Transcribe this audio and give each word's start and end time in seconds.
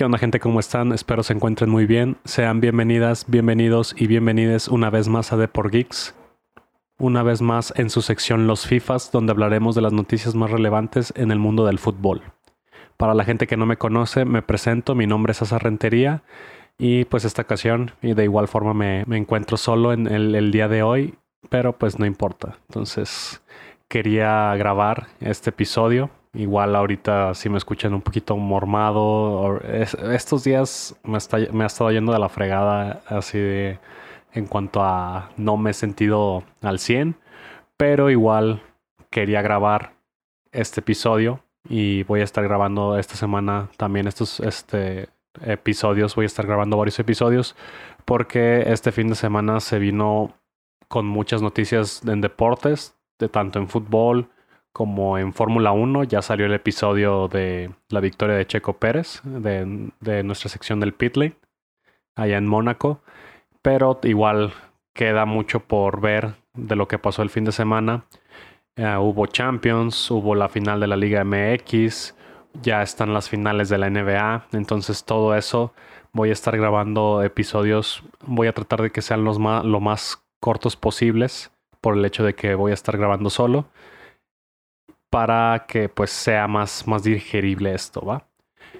¿Qué 0.00 0.06
onda 0.06 0.16
gente? 0.16 0.40
¿Cómo 0.40 0.60
están? 0.60 0.92
Espero 0.92 1.22
se 1.22 1.34
encuentren 1.34 1.68
muy 1.68 1.84
bien. 1.84 2.16
Sean 2.24 2.62
bienvenidas, 2.62 3.26
bienvenidos 3.28 3.94
y 3.98 4.06
bienvenides 4.06 4.66
una 4.66 4.88
vez 4.88 5.08
más 5.08 5.30
a 5.30 5.36
Deport 5.36 5.70
Geeks. 5.70 6.14
Una 6.98 7.22
vez 7.22 7.42
más 7.42 7.74
en 7.76 7.90
su 7.90 8.00
sección 8.00 8.46
Los 8.46 8.66
FIFAs, 8.66 9.12
donde 9.12 9.32
hablaremos 9.32 9.74
de 9.74 9.82
las 9.82 9.92
noticias 9.92 10.34
más 10.34 10.50
relevantes 10.50 11.12
en 11.16 11.30
el 11.30 11.38
mundo 11.38 11.66
del 11.66 11.78
fútbol. 11.78 12.22
Para 12.96 13.12
la 13.12 13.24
gente 13.24 13.46
que 13.46 13.58
no 13.58 13.66
me 13.66 13.76
conoce, 13.76 14.24
me 14.24 14.40
presento, 14.40 14.94
mi 14.94 15.06
nombre 15.06 15.32
es 15.32 15.42
Asa 15.42 15.58
Rentería 15.58 16.22
y 16.78 17.04
pues 17.04 17.26
esta 17.26 17.42
ocasión 17.42 17.90
y 18.00 18.14
de 18.14 18.24
igual 18.24 18.48
forma 18.48 18.72
me, 18.72 19.02
encuentro 19.02 19.58
solo 19.58 19.92
en 19.92 20.06
el 20.06 20.50
día 20.50 20.68
de 20.68 20.82
hoy, 20.82 21.14
pero 21.50 21.76
pues 21.76 21.98
no 21.98 22.06
importa. 22.06 22.56
Entonces 22.70 23.42
quería 23.86 24.56
grabar 24.56 25.08
este 25.20 25.50
episodio 25.50 26.08
Igual 26.32 26.76
ahorita 26.76 27.34
si 27.34 27.48
me 27.48 27.58
escuchan 27.58 27.92
un 27.92 28.02
poquito 28.02 28.36
mormado. 28.36 29.60
estos 29.60 30.44
días 30.44 30.96
me, 31.02 31.18
me 31.52 31.64
ha 31.64 31.66
estado 31.66 31.90
yendo 31.90 32.12
de 32.12 32.18
la 32.18 32.28
fregada 32.28 33.02
así 33.06 33.38
de 33.38 33.78
en 34.32 34.46
cuanto 34.46 34.82
a 34.82 35.30
no 35.36 35.56
me 35.56 35.70
he 35.70 35.74
sentido 35.74 36.44
al 36.62 36.78
100. 36.78 37.16
Pero 37.76 38.10
igual 38.10 38.62
quería 39.10 39.42
grabar 39.42 39.94
este 40.52 40.80
episodio 40.80 41.42
y 41.68 42.04
voy 42.04 42.20
a 42.20 42.24
estar 42.24 42.44
grabando 42.44 42.98
esta 42.98 43.16
semana 43.16 43.68
también 43.76 44.06
estos 44.06 44.40
este, 44.40 45.08
episodios. 45.42 46.14
Voy 46.14 46.24
a 46.24 46.26
estar 46.26 46.46
grabando 46.46 46.76
varios 46.76 46.98
episodios 46.98 47.56
porque 48.04 48.64
este 48.66 48.92
fin 48.92 49.08
de 49.08 49.14
semana 49.14 49.60
se 49.60 49.78
vino 49.78 50.34
con 50.88 51.06
muchas 51.06 51.42
noticias 51.42 52.02
en 52.06 52.20
deportes, 52.20 52.96
de 53.18 53.28
tanto 53.28 53.58
en 53.58 53.68
fútbol, 53.68 54.28
como 54.72 55.18
en 55.18 55.32
Fórmula 55.32 55.72
1 55.72 56.04
ya 56.04 56.22
salió 56.22 56.46
el 56.46 56.54
episodio 56.54 57.28
de 57.28 57.70
la 57.88 58.00
victoria 58.00 58.36
de 58.36 58.46
Checo 58.46 58.74
Pérez 58.74 59.20
de, 59.24 60.22
nuestra 60.22 60.48
sección 60.48 60.80
del 60.80 60.94
pit 60.94 61.16
lane 61.16 61.36
allá 62.16 62.38
en 62.38 62.46
Mónaco, 62.46 63.02
pero 63.62 63.98
igual 64.02 64.52
queda 64.94 65.24
mucho 65.24 65.60
por 65.60 66.00
ver 66.00 66.34
de 66.54 66.76
lo 66.76 66.88
que 66.88 66.98
pasó 66.98 67.22
el 67.22 67.30
fin 67.30 67.44
de 67.44 67.52
semana. 67.52 68.04
Eh, 68.76 68.96
hubo 68.96 69.26
Champions, 69.26 70.10
hubo 70.10 70.34
la 70.34 70.48
final 70.48 70.80
de 70.80 70.86
la 70.86 70.96
Liga 70.96 71.24
MX, 71.24 72.14
ya 72.62 72.82
están 72.82 73.14
las 73.14 73.28
finales 73.28 73.68
de 73.68 73.78
la 73.78 73.90
NBA, 73.90 74.46
entonces 74.52 75.04
todo 75.04 75.34
eso 75.34 75.72
voy 76.12 76.30
a 76.30 76.32
estar 76.32 76.56
grabando 76.56 77.22
episodios, 77.22 78.02
voy 78.24 78.48
a 78.48 78.52
tratar 78.52 78.82
de 78.82 78.90
que 78.90 79.02
sean 79.02 79.24
los 79.24 79.38
más, 79.38 79.64
lo 79.64 79.80
más 79.80 80.22
cortos 80.40 80.76
posibles 80.76 81.50
por 81.80 81.96
el 81.96 82.04
hecho 82.04 82.24
de 82.24 82.34
que 82.34 82.54
voy 82.54 82.72
a 82.72 82.74
estar 82.74 82.96
grabando 82.96 83.30
solo 83.30 83.66
para 85.10 85.66
que 85.68 85.88
pues 85.88 86.10
sea 86.10 86.46
más, 86.48 86.86
más 86.86 87.02
digerible 87.02 87.74
esto, 87.74 88.00
¿va? 88.02 88.26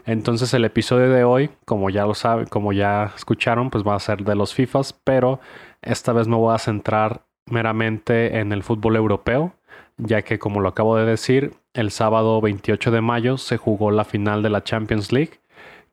Entonces 0.07 0.55
el 0.55 0.65
episodio 0.65 1.11
de 1.11 1.25
hoy, 1.25 1.51
como 1.65 1.91
ya 1.91 2.07
lo 2.07 2.15
saben, 2.15 2.47
como 2.47 2.73
ya 2.73 3.13
escucharon, 3.17 3.71
pues 3.71 3.85
va 3.87 3.97
a 3.97 4.01
ser 4.01 4.25
de 4.25 4.35
los 4.35 4.55
FIFAs, 4.55 4.93
pero 5.05 5.41
esta 5.83 6.13
vez 6.13 6.29
me 6.29 6.37
voy 6.37 6.55
a 6.55 6.59
centrar 6.59 7.23
meramente 7.47 8.39
en 8.39 8.53
el 8.53 8.63
fútbol 8.63 8.97
europeo, 8.97 9.55
ya 9.99 10.23
que 10.23 10.39
como 10.39 10.61
lo 10.61 10.69
acabo 10.69 10.97
de 10.97 11.05
decir, 11.05 11.55
el 11.75 11.91
sábado 11.91 12.41
28 12.41 12.91
de 12.91 13.01
mayo 13.01 13.37
se 13.37 13.57
jugó 13.57 13.91
la 13.91 14.05
final 14.05 14.43
de 14.43 14.51
la 14.51 14.65
Champions 14.65 15.13
League, 15.13 15.41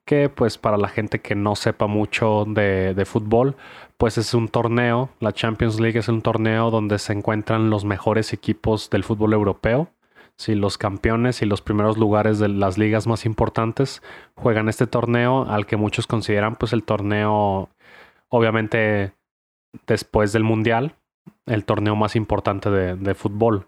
que 0.06 0.30
pues 0.30 0.58
para 0.58 0.78
la 0.78 0.88
gente 0.88 1.20
que 1.20 1.36
no 1.36 1.56
sepa 1.56 1.88
mucho 1.88 2.46
de, 2.48 2.94
de 2.94 3.06
fútbol, 3.06 3.56
pues 3.98 4.18
es 4.18 4.34
un 4.34 4.48
torneo, 4.48 5.10
la 5.20 5.34
Champions 5.34 5.80
League 5.80 6.00
es 6.00 6.08
un 6.08 6.22
torneo 6.22 6.72
donde 6.72 7.00
se 7.00 7.14
encuentran 7.14 7.70
los 7.70 7.84
mejores 7.84 8.32
equipos 8.32 8.90
del 8.90 9.04
fútbol 9.04 9.34
europeo 9.34 9.90
si 10.38 10.56
los 10.56 10.78
campeones 10.78 11.42
y 11.42 11.46
los 11.46 11.62
primeros 11.62 11.98
lugares 11.98 12.40
de 12.40 12.48
las 12.48 12.78
ligas 12.78 13.08
más 13.08 13.26
importantes 13.26 14.04
juegan 14.36 14.70
este 14.70 14.88
torneo 14.88 15.46
al 15.50 15.66
que 15.66 15.78
muchos 15.78 16.06
consideran 16.06 16.56
pues 16.56 16.74
el 16.74 16.84
torneo 16.84 17.70
obviamente 18.30 19.14
después 19.88 20.34
del 20.34 20.44
mundial 20.44 20.96
el 21.46 21.66
torneo 21.66 21.96
más 21.96 22.16
importante 22.16 22.70
de, 22.70 22.96
de 22.96 23.16
fútbol. 23.16 23.68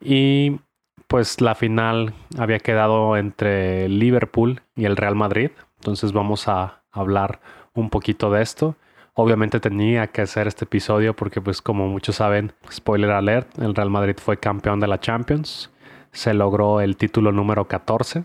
Y 0.00 0.58
pues 1.06 1.40
la 1.40 1.54
final 1.54 2.14
había 2.38 2.58
quedado 2.58 3.16
entre 3.16 3.88
Liverpool 3.88 4.62
y 4.74 4.86
el 4.86 4.96
Real 4.96 5.14
Madrid. 5.14 5.50
Entonces 5.78 6.12
vamos 6.12 6.48
a 6.48 6.82
hablar 6.90 7.40
un 7.74 7.90
poquito 7.90 8.30
de 8.30 8.42
esto. 8.42 8.76
Obviamente 9.14 9.60
tenía 9.60 10.06
que 10.06 10.22
hacer 10.22 10.46
este 10.46 10.64
episodio 10.64 11.14
porque 11.14 11.40
pues 11.40 11.60
como 11.60 11.86
muchos 11.86 12.16
saben, 12.16 12.52
spoiler 12.72 13.10
alert, 13.10 13.58
el 13.58 13.74
Real 13.74 13.90
Madrid 13.90 14.16
fue 14.18 14.38
campeón 14.38 14.80
de 14.80 14.86
la 14.86 15.00
Champions 15.00 15.70
se 16.12 16.34
logró 16.34 16.80
el 16.80 16.96
título 16.96 17.32
número 17.32 17.66
14 17.66 18.24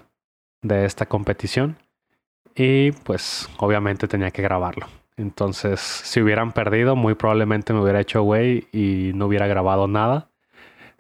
de 0.61 0.85
esta 0.85 1.05
competición 1.07 1.77
y 2.55 2.91
pues 2.91 3.49
obviamente 3.57 4.07
tenía 4.07 4.31
que 4.31 4.41
grabarlo. 4.41 4.87
Entonces, 5.15 5.79
si 5.79 6.21
hubieran 6.21 6.51
perdido, 6.51 6.95
muy 6.95 7.15
probablemente 7.15 7.73
me 7.73 7.81
hubiera 7.81 7.99
hecho 7.99 8.21
güey 8.21 8.67
y 8.71 9.11
no 9.15 9.25
hubiera 9.25 9.47
grabado 9.47 9.87
nada. 9.87 10.29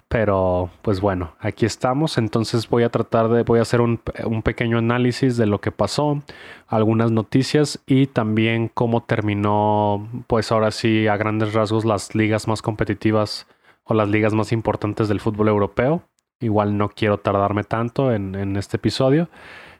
Pero, 0.07 0.69
pues 0.83 1.01
bueno, 1.01 1.35
aquí 1.39 1.65
estamos. 1.65 2.17
Entonces 2.17 2.69
voy 2.69 2.83
a 2.83 2.89
tratar 2.89 3.27
de, 3.27 3.43
voy 3.43 3.59
a 3.59 3.63
hacer 3.63 3.81
un, 3.81 3.99
un, 4.25 4.41
pequeño 4.41 4.77
análisis 4.77 5.35
de 5.35 5.45
lo 5.45 5.59
que 5.59 5.71
pasó, 5.71 6.23
algunas 6.67 7.11
noticias 7.11 7.81
y 7.85 8.07
también 8.07 8.69
cómo 8.73 9.03
terminó, 9.03 10.07
pues 10.27 10.51
ahora 10.51 10.71
sí, 10.71 11.07
a 11.07 11.17
grandes 11.17 11.53
rasgos, 11.53 11.83
las 11.83 12.15
ligas 12.15 12.47
más 12.47 12.61
competitivas 12.61 13.47
o 13.83 13.93
las 13.93 14.07
ligas 14.07 14.33
más 14.33 14.53
importantes 14.53 15.09
del 15.09 15.19
fútbol 15.19 15.49
europeo. 15.49 16.03
Igual 16.39 16.77
no 16.77 16.89
quiero 16.89 17.17
tardarme 17.17 17.63
tanto 17.63 18.13
en, 18.13 18.55
este 18.57 18.77
episodio. 18.77 19.29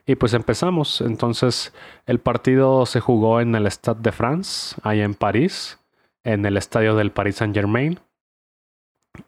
Y 0.06 0.16
pues 0.16 0.34
empezamos. 0.34 1.02
Entonces, 1.02 1.74
el 2.06 2.20
partido 2.20 2.86
se 2.86 3.00
jugó 3.00 3.42
en 3.42 3.54
el 3.56 3.68
Stade 3.68 4.02
de 4.02 4.12
France, 4.12 4.76
allá 4.84 5.04
en 5.04 5.14
París, 5.14 5.80
en 6.24 6.46
el 6.46 6.58
estadio 6.58 6.96
del 6.96 7.12
Paris 7.12 7.36
Saint 7.38 7.54
Germain. 7.54 8.00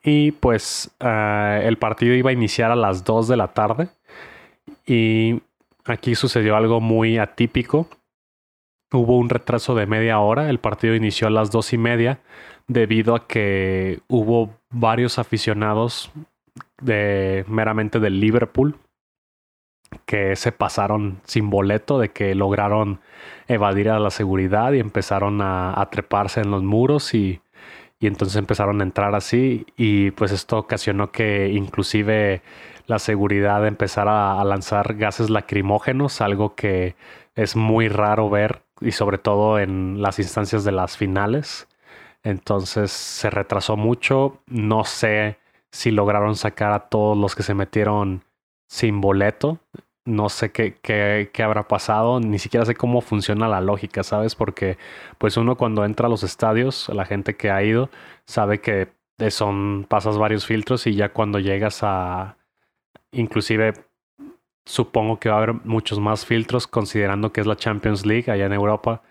Y 0.03 0.31
pues 0.31 0.95
eh, 0.99 1.61
el 1.65 1.77
partido 1.77 2.13
iba 2.13 2.29
a 2.29 2.33
iniciar 2.33 2.71
a 2.71 2.75
las 2.75 3.03
2 3.03 3.27
de 3.27 3.37
la 3.37 3.49
tarde. 3.49 3.89
Y 4.85 5.41
aquí 5.85 6.15
sucedió 6.15 6.55
algo 6.55 6.79
muy 6.81 7.17
atípico. 7.17 7.87
Hubo 8.91 9.17
un 9.17 9.29
retraso 9.29 9.75
de 9.75 9.85
media 9.85 10.19
hora. 10.19 10.49
El 10.49 10.59
partido 10.59 10.95
inició 10.95 11.27
a 11.27 11.31
las 11.31 11.51
dos 11.51 11.73
y 11.73 11.77
media 11.77 12.19
debido 12.67 13.15
a 13.15 13.27
que 13.27 13.99
hubo 14.07 14.49
varios 14.71 15.19
aficionados 15.19 16.11
de 16.81 17.45
meramente 17.47 17.99
del 17.99 18.19
Liverpool 18.19 18.77
que 20.05 20.35
se 20.35 20.51
pasaron 20.51 21.19
sin 21.23 21.49
boleto, 21.49 21.99
de 21.99 22.09
que 22.09 22.35
lograron 22.35 22.99
evadir 23.47 23.89
a 23.89 23.99
la 23.99 24.11
seguridad 24.11 24.73
y 24.73 24.79
empezaron 24.79 25.41
a, 25.41 25.87
treparse 25.91 26.41
en 26.41 26.51
los 26.51 26.63
muros 26.63 27.13
y, 27.13 27.41
y, 27.99 28.07
entonces 28.07 28.37
empezaron 28.37 28.81
a 28.81 28.83
entrar 28.83 29.15
así 29.15 29.65
y 29.77 30.11
pues 30.11 30.31
esto 30.31 30.59
ocasionó 30.59 31.11
que 31.11 31.49
inclusive 31.49 32.41
la 32.87 32.99
seguridad 32.99 33.65
empezara 33.67 34.39
a 34.39 34.43
lanzar 34.45 34.95
gases 34.95 35.29
lacrimógenos, 35.29 36.21
algo 36.21 36.55
que 36.55 36.95
es 37.35 37.55
muy 37.55 37.87
raro 37.87 38.29
ver 38.29 38.63
y 38.81 38.91
sobre 38.91 39.17
todo 39.17 39.59
en 39.59 40.01
las 40.01 40.19
instancias 40.19 40.63
de 40.63 40.71
las 40.71 40.97
finales. 40.97 41.67
Entonces 42.23 42.91
se 42.91 43.29
retrasó 43.29 43.77
mucho, 43.77 44.39
no 44.47 44.83
sé 44.83 45.37
si 45.71 45.91
lograron 45.91 46.35
sacar 46.35 46.71
a 46.73 46.89
todos 46.89 47.17
los 47.17 47.35
que 47.35 47.43
se 47.43 47.53
metieron 47.53 48.23
sin 48.67 49.01
boleto. 49.01 49.59
No 50.05 50.29
sé 50.29 50.51
qué, 50.51 50.75
qué, 50.81 51.29
qué, 51.33 51.43
habrá 51.43 51.67
pasado, 51.67 52.19
ni 52.19 52.39
siquiera 52.39 52.65
sé 52.65 52.75
cómo 52.75 53.01
funciona 53.01 53.47
la 53.47 53.61
lógica, 53.61 54.03
¿sabes? 54.03 54.35
Porque 54.35 54.77
pues 55.17 55.37
uno 55.37 55.55
cuando 55.55 55.85
entra 55.85 56.07
a 56.07 56.09
los 56.09 56.23
estadios, 56.23 56.89
la 56.89 57.05
gente 57.05 57.35
que 57.35 57.51
ha 57.51 57.61
ido, 57.63 57.89
sabe 58.25 58.59
que 58.61 58.89
son, 59.29 59.85
pasas 59.87 60.17
varios 60.17 60.45
filtros 60.45 60.87
y 60.87 60.95
ya 60.95 61.09
cuando 61.09 61.39
llegas 61.39 61.79
a, 61.83 62.37
inclusive 63.11 63.73
supongo 64.65 65.19
que 65.19 65.29
va 65.29 65.35
a 65.35 65.37
haber 65.39 65.53
muchos 65.65 65.99
más 65.99 66.25
filtros 66.25 66.67
considerando 66.67 67.31
que 67.33 67.41
es 67.41 67.47
la 67.47 67.55
Champions 67.57 68.05
League 68.05 68.31
allá 68.31 68.45
en 68.45 68.53
Europa, 68.53 69.01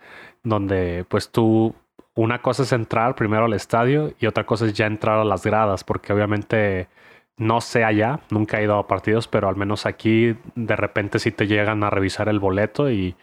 donde 0.43 1.05
pues 1.09 1.31
tú 1.31 1.75
una 2.19 2.43
cosa 2.43 2.65
es 2.65 2.73
entrar 2.73 3.15
primero 3.15 3.45
al 3.45 3.53
estadio 3.53 4.13
y 4.19 4.27
otra 4.27 4.45
cosa 4.45 4.67
es 4.67 4.73
ya 4.73 4.87
entrar 4.87 5.21
a 5.21 5.25
las 5.25 5.47
gradas, 5.47 5.85
porque 5.85 6.13
obviamente 6.13 6.89
no 7.37 7.61
sé 7.61 7.85
allá, 7.85 8.21
nunca 8.31 8.59
he 8.59 8.65
ido 8.65 8.77
a 8.77 8.89
partidos, 8.89 9.29
pero 9.29 9.49
al 9.49 9.55
menos 9.55 9.87
aquí 9.87 10.37
de 10.57 10.77
repente 10.77 11.21
sí 11.21 11.31
te 11.31 11.47
llegan 11.47 11.85
a 11.85 11.91
revisar 11.91 12.29
el 12.29 12.41
boleto 12.41 12.91
y, 12.91 13.15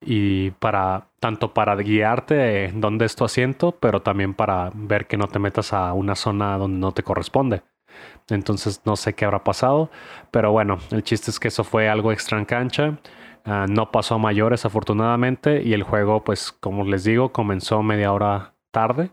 y 0.00 0.50
para 0.52 1.06
tanto 1.20 1.54
para 1.54 1.76
guiarte 1.76 2.72
dónde 2.74 3.04
es 3.04 3.14
tu 3.14 3.24
asiento, 3.24 3.70
pero 3.70 4.02
también 4.02 4.34
para 4.34 4.72
ver 4.74 5.06
que 5.06 5.16
no 5.16 5.28
te 5.28 5.38
metas 5.38 5.72
a 5.72 5.92
una 5.92 6.16
zona 6.16 6.58
donde 6.58 6.80
no 6.80 6.90
te 6.90 7.04
corresponde. 7.04 7.62
Entonces 8.28 8.82
no 8.84 8.96
sé 8.96 9.14
qué 9.14 9.26
habrá 9.26 9.44
pasado, 9.44 9.90
pero 10.32 10.50
bueno, 10.50 10.78
el 10.90 11.04
chiste 11.04 11.30
es 11.30 11.38
que 11.38 11.48
eso 11.48 11.62
fue 11.62 11.88
algo 11.88 12.10
extra 12.10 12.36
en 12.36 12.46
cancha. 12.46 12.98
Ah, 13.50 13.66
no 13.68 13.90
pasó 13.90 14.14
a 14.14 14.18
mayores 14.18 14.64
afortunadamente 14.64 15.62
y 15.64 15.72
el 15.72 15.82
juego 15.82 16.22
pues 16.22 16.52
como 16.52 16.84
les 16.84 17.02
digo 17.02 17.32
comenzó 17.32 17.82
media 17.82 18.12
hora 18.12 18.54
tarde. 18.70 19.10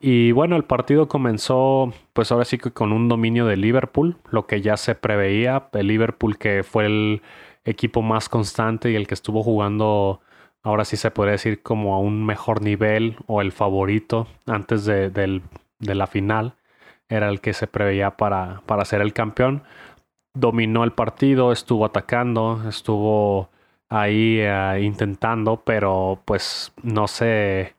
Y 0.00 0.32
bueno, 0.32 0.56
el 0.56 0.64
partido 0.64 1.06
comenzó 1.08 1.92
pues 2.12 2.32
ahora 2.32 2.44
sí 2.44 2.58
que 2.58 2.72
con 2.72 2.92
un 2.92 3.08
dominio 3.08 3.46
de 3.46 3.56
Liverpool, 3.56 4.16
lo 4.30 4.46
que 4.48 4.60
ya 4.60 4.76
se 4.76 4.96
preveía, 4.96 5.68
el 5.72 5.86
Liverpool 5.86 6.36
que 6.38 6.64
fue 6.64 6.86
el, 6.86 7.22
equipo 7.64 8.02
más 8.02 8.28
constante 8.28 8.90
y 8.90 8.96
el 8.96 9.06
que 9.06 9.14
estuvo 9.14 9.42
jugando, 9.42 10.20
ahora 10.62 10.84
sí 10.84 10.96
se 10.96 11.10
podría 11.10 11.32
decir 11.32 11.62
como 11.62 11.94
a 11.94 11.98
un 11.98 12.24
mejor 12.26 12.62
nivel 12.62 13.16
o 13.26 13.40
el 13.40 13.52
favorito 13.52 14.26
antes 14.46 14.84
de, 14.84 15.42
la 15.80 16.06
final, 16.06 16.54
era 17.08 17.28
el 17.28 17.40
que 17.40 17.52
se 17.52 17.66
preveía 17.66 18.16
para, 18.16 18.62
para 18.66 18.84
ser 18.84 19.02
el 19.02 19.12
campeón. 19.12 19.62
Dominó 20.34 20.84
el 20.84 20.92
partido, 20.92 21.52
estuvo 21.52 21.84
atacando, 21.84 22.62
estuvo 22.68 23.50
ahí 23.90 24.38
eh, 24.40 24.80
intentando, 24.82 25.62
pero 25.64 26.22
pues 26.24 26.72
no 26.82 27.08
se, 27.08 27.74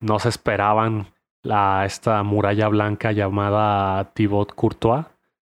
no 0.00 0.18
se 0.18 0.30
esperaban 0.30 1.08
la, 1.42 1.84
esta 1.84 2.22
muralla 2.22 2.68
blanca 2.68 3.12
llamada 3.12 4.12
Thibaut 4.14 4.54
Courtois, 4.54 5.06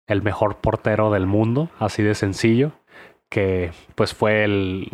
el 0.06 0.22
mejor 0.22 0.56
portero 0.56 1.10
del 1.10 1.26
mundo, 1.26 1.68
así 1.78 2.02
de 2.02 2.14
sencillo, 2.14 2.72
que 3.28 3.72
pues 3.94 4.14
fue 4.14 4.44
el, 4.44 4.90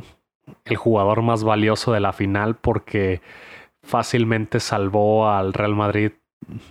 el 0.65 0.77
jugador 0.77 1.23
más 1.23 1.44
valioso 1.44 1.93
de 1.93 2.01
la 2.01 2.12
final 2.12 2.56
porque 2.56 3.23
fácilmente 3.83 4.61
salvó 4.61 5.31
al 5.31 5.53
Real 5.55 5.75
Madrid 5.75 6.12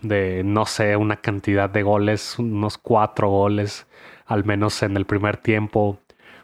de, 0.02 0.44
no 0.44 0.66
sé, 0.66 0.96
una 0.96 1.18
cantidad 1.18 1.70
de 1.70 1.84
goles, 1.84 2.40
unos 2.40 2.78
cuatro 2.78 3.30
goles, 3.30 3.88
al 4.26 4.44
menos 4.46 4.82
en 4.84 4.98
el 4.98 5.06
primer 5.06 5.38
tiempo. 5.38 6.00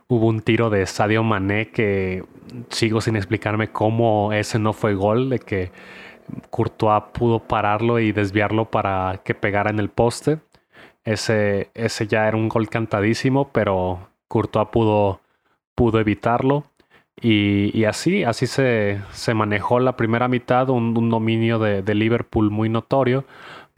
Hubo 0.07 0.27
un 0.27 0.41
tiro 0.41 0.69
de 0.69 0.85
Sadio 0.85 1.23
Mané 1.23 1.69
que 1.69 2.23
sigo 2.69 3.01
sin 3.01 3.15
explicarme 3.15 3.71
cómo 3.71 4.33
ese 4.33 4.59
no 4.59 4.73
fue 4.73 4.95
gol, 4.95 5.29
de 5.29 5.39
que 5.39 5.71
Courtois 6.50 7.03
pudo 7.13 7.39
pararlo 7.39 8.00
y 8.00 8.11
desviarlo 8.11 8.65
para 8.69 9.21
que 9.23 9.33
pegara 9.33 9.69
en 9.69 9.79
el 9.79 9.89
poste. 9.89 10.39
Ese, 11.03 11.69
ese 11.73 12.07
ya 12.07 12.27
era 12.27 12.38
un 12.38 12.50
gol 12.50 12.69
cantadísimo, 12.69 13.50
pero 13.51 14.07
Courtois 14.27 14.69
pudo, 14.69 15.21
pudo 15.75 16.00
evitarlo. 16.00 16.65
Y, 17.21 17.85
así, 17.85 18.23
así 18.23 18.47
se, 18.47 19.00
se, 19.11 19.33
manejó 19.33 19.79
la 19.79 19.95
primera 19.95 20.27
mitad, 20.27 20.69
un, 20.69 21.09
dominio 21.09 21.59
de, 21.59 21.81
de, 21.81 21.95
Liverpool 21.95 22.50
muy 22.51 22.69
notorio. 22.69 23.23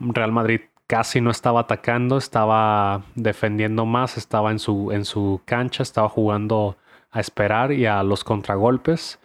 Real 0.00 0.32
Madrid 0.32 0.62
casi 0.86 1.20
no 1.20 1.30
estaba 1.30 1.60
atacando, 1.60 2.16
estaba 2.18 3.02
defendiendo 3.14 3.86
más, 3.86 4.16
estaba 4.16 4.50
en 4.50 4.58
su, 4.58 4.92
en 4.92 5.04
su 5.04 5.40
cancha, 5.44 5.82
estaba 5.82 6.08
jugando 6.08 6.76
a 7.10 7.20
esperar 7.20 7.72
y 7.72 7.86
a 7.86 8.02
los 8.02 8.24
contragolpes. 8.24 9.18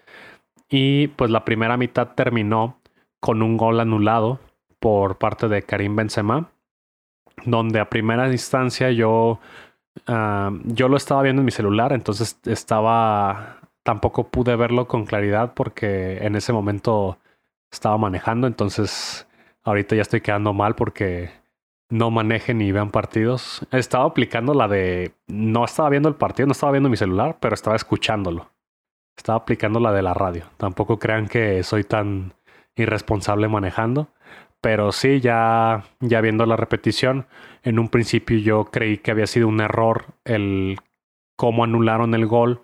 Y 0.69 1.07
pues 1.09 1.29
la 1.31 1.45
primera 1.45 1.77
mitad 1.77 2.09
terminó 2.15 2.79
con 3.19 3.41
un 3.41 3.57
gol 3.57 3.79
anulado 3.79 4.39
por 4.79 5.17
parte 5.17 5.47
de 5.47 5.61
Karim 5.61 5.95
Benzema, 5.95 6.49
donde 7.45 7.79
a 7.79 7.89
primera 7.89 8.31
instancia 8.31 8.91
yo, 8.91 9.39
ah, 10.07 10.51
yo 10.65 10.87
lo 10.87 10.97
estaba 10.97 11.21
viendo 11.21 11.41
en 11.41 11.45
mi 11.45 11.51
celular, 11.51 11.93
entonces 11.93 12.39
estaba, 12.45 13.59
tampoco 13.83 14.27
pude 14.29 14.55
verlo 14.55 14.87
con 14.87 15.05
claridad 15.05 15.53
porque 15.53 16.17
en 16.25 16.35
ese 16.35 16.53
momento 16.53 17.19
estaba 17.71 17.97
manejando, 17.97 18.47
entonces 18.47 19.27
ahorita 19.63 19.95
ya 19.95 20.01
estoy 20.01 20.21
quedando 20.21 20.53
mal 20.53 20.75
porque 20.75 21.40
no 21.91 22.09
manejen 22.09 22.57
ni 22.57 22.71
vean 22.71 22.89
partidos. 22.89 23.65
Estaba 23.71 24.05
aplicando 24.05 24.53
la 24.53 24.67
de, 24.67 25.13
no 25.27 25.65
estaba 25.65 25.89
viendo 25.89 26.09
el 26.09 26.15
partido, 26.15 26.47
no 26.47 26.53
estaba 26.53 26.71
viendo 26.71 26.89
mi 26.89 26.97
celular, 26.97 27.37
pero 27.39 27.53
estaba 27.53 27.75
escuchándolo. 27.75 28.49
Estaba 29.15 29.37
aplicando 29.37 29.79
la 29.79 29.91
de 29.91 30.01
la 30.01 30.13
radio. 30.13 30.45
Tampoco 30.57 30.97
crean 30.97 31.27
que 31.27 31.61
soy 31.63 31.83
tan 31.83 32.33
irresponsable 32.75 33.47
manejando. 33.49 34.07
Pero 34.61 34.91
sí, 34.91 35.19
ya, 35.19 35.83
ya 35.99 36.21
viendo 36.21 36.45
la 36.45 36.55
repetición, 36.55 37.27
en 37.63 37.77
un 37.77 37.89
principio 37.89 38.37
yo 38.37 38.65
creí 38.65 38.97
que 38.97 39.11
había 39.11 39.27
sido 39.27 39.47
un 39.47 39.59
error 39.59 40.05
el 40.23 40.77
cómo 41.35 41.63
anularon 41.63 42.13
el 42.13 42.25
gol 42.25 42.61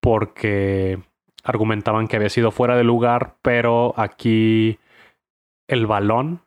porque 0.00 1.00
argumentaban 1.44 2.08
que 2.08 2.16
había 2.16 2.30
sido 2.30 2.52
fuera 2.52 2.76
de 2.76 2.84
lugar, 2.84 3.36
pero 3.42 3.92
aquí 3.96 4.78
el 5.66 5.86
balón, 5.86 6.40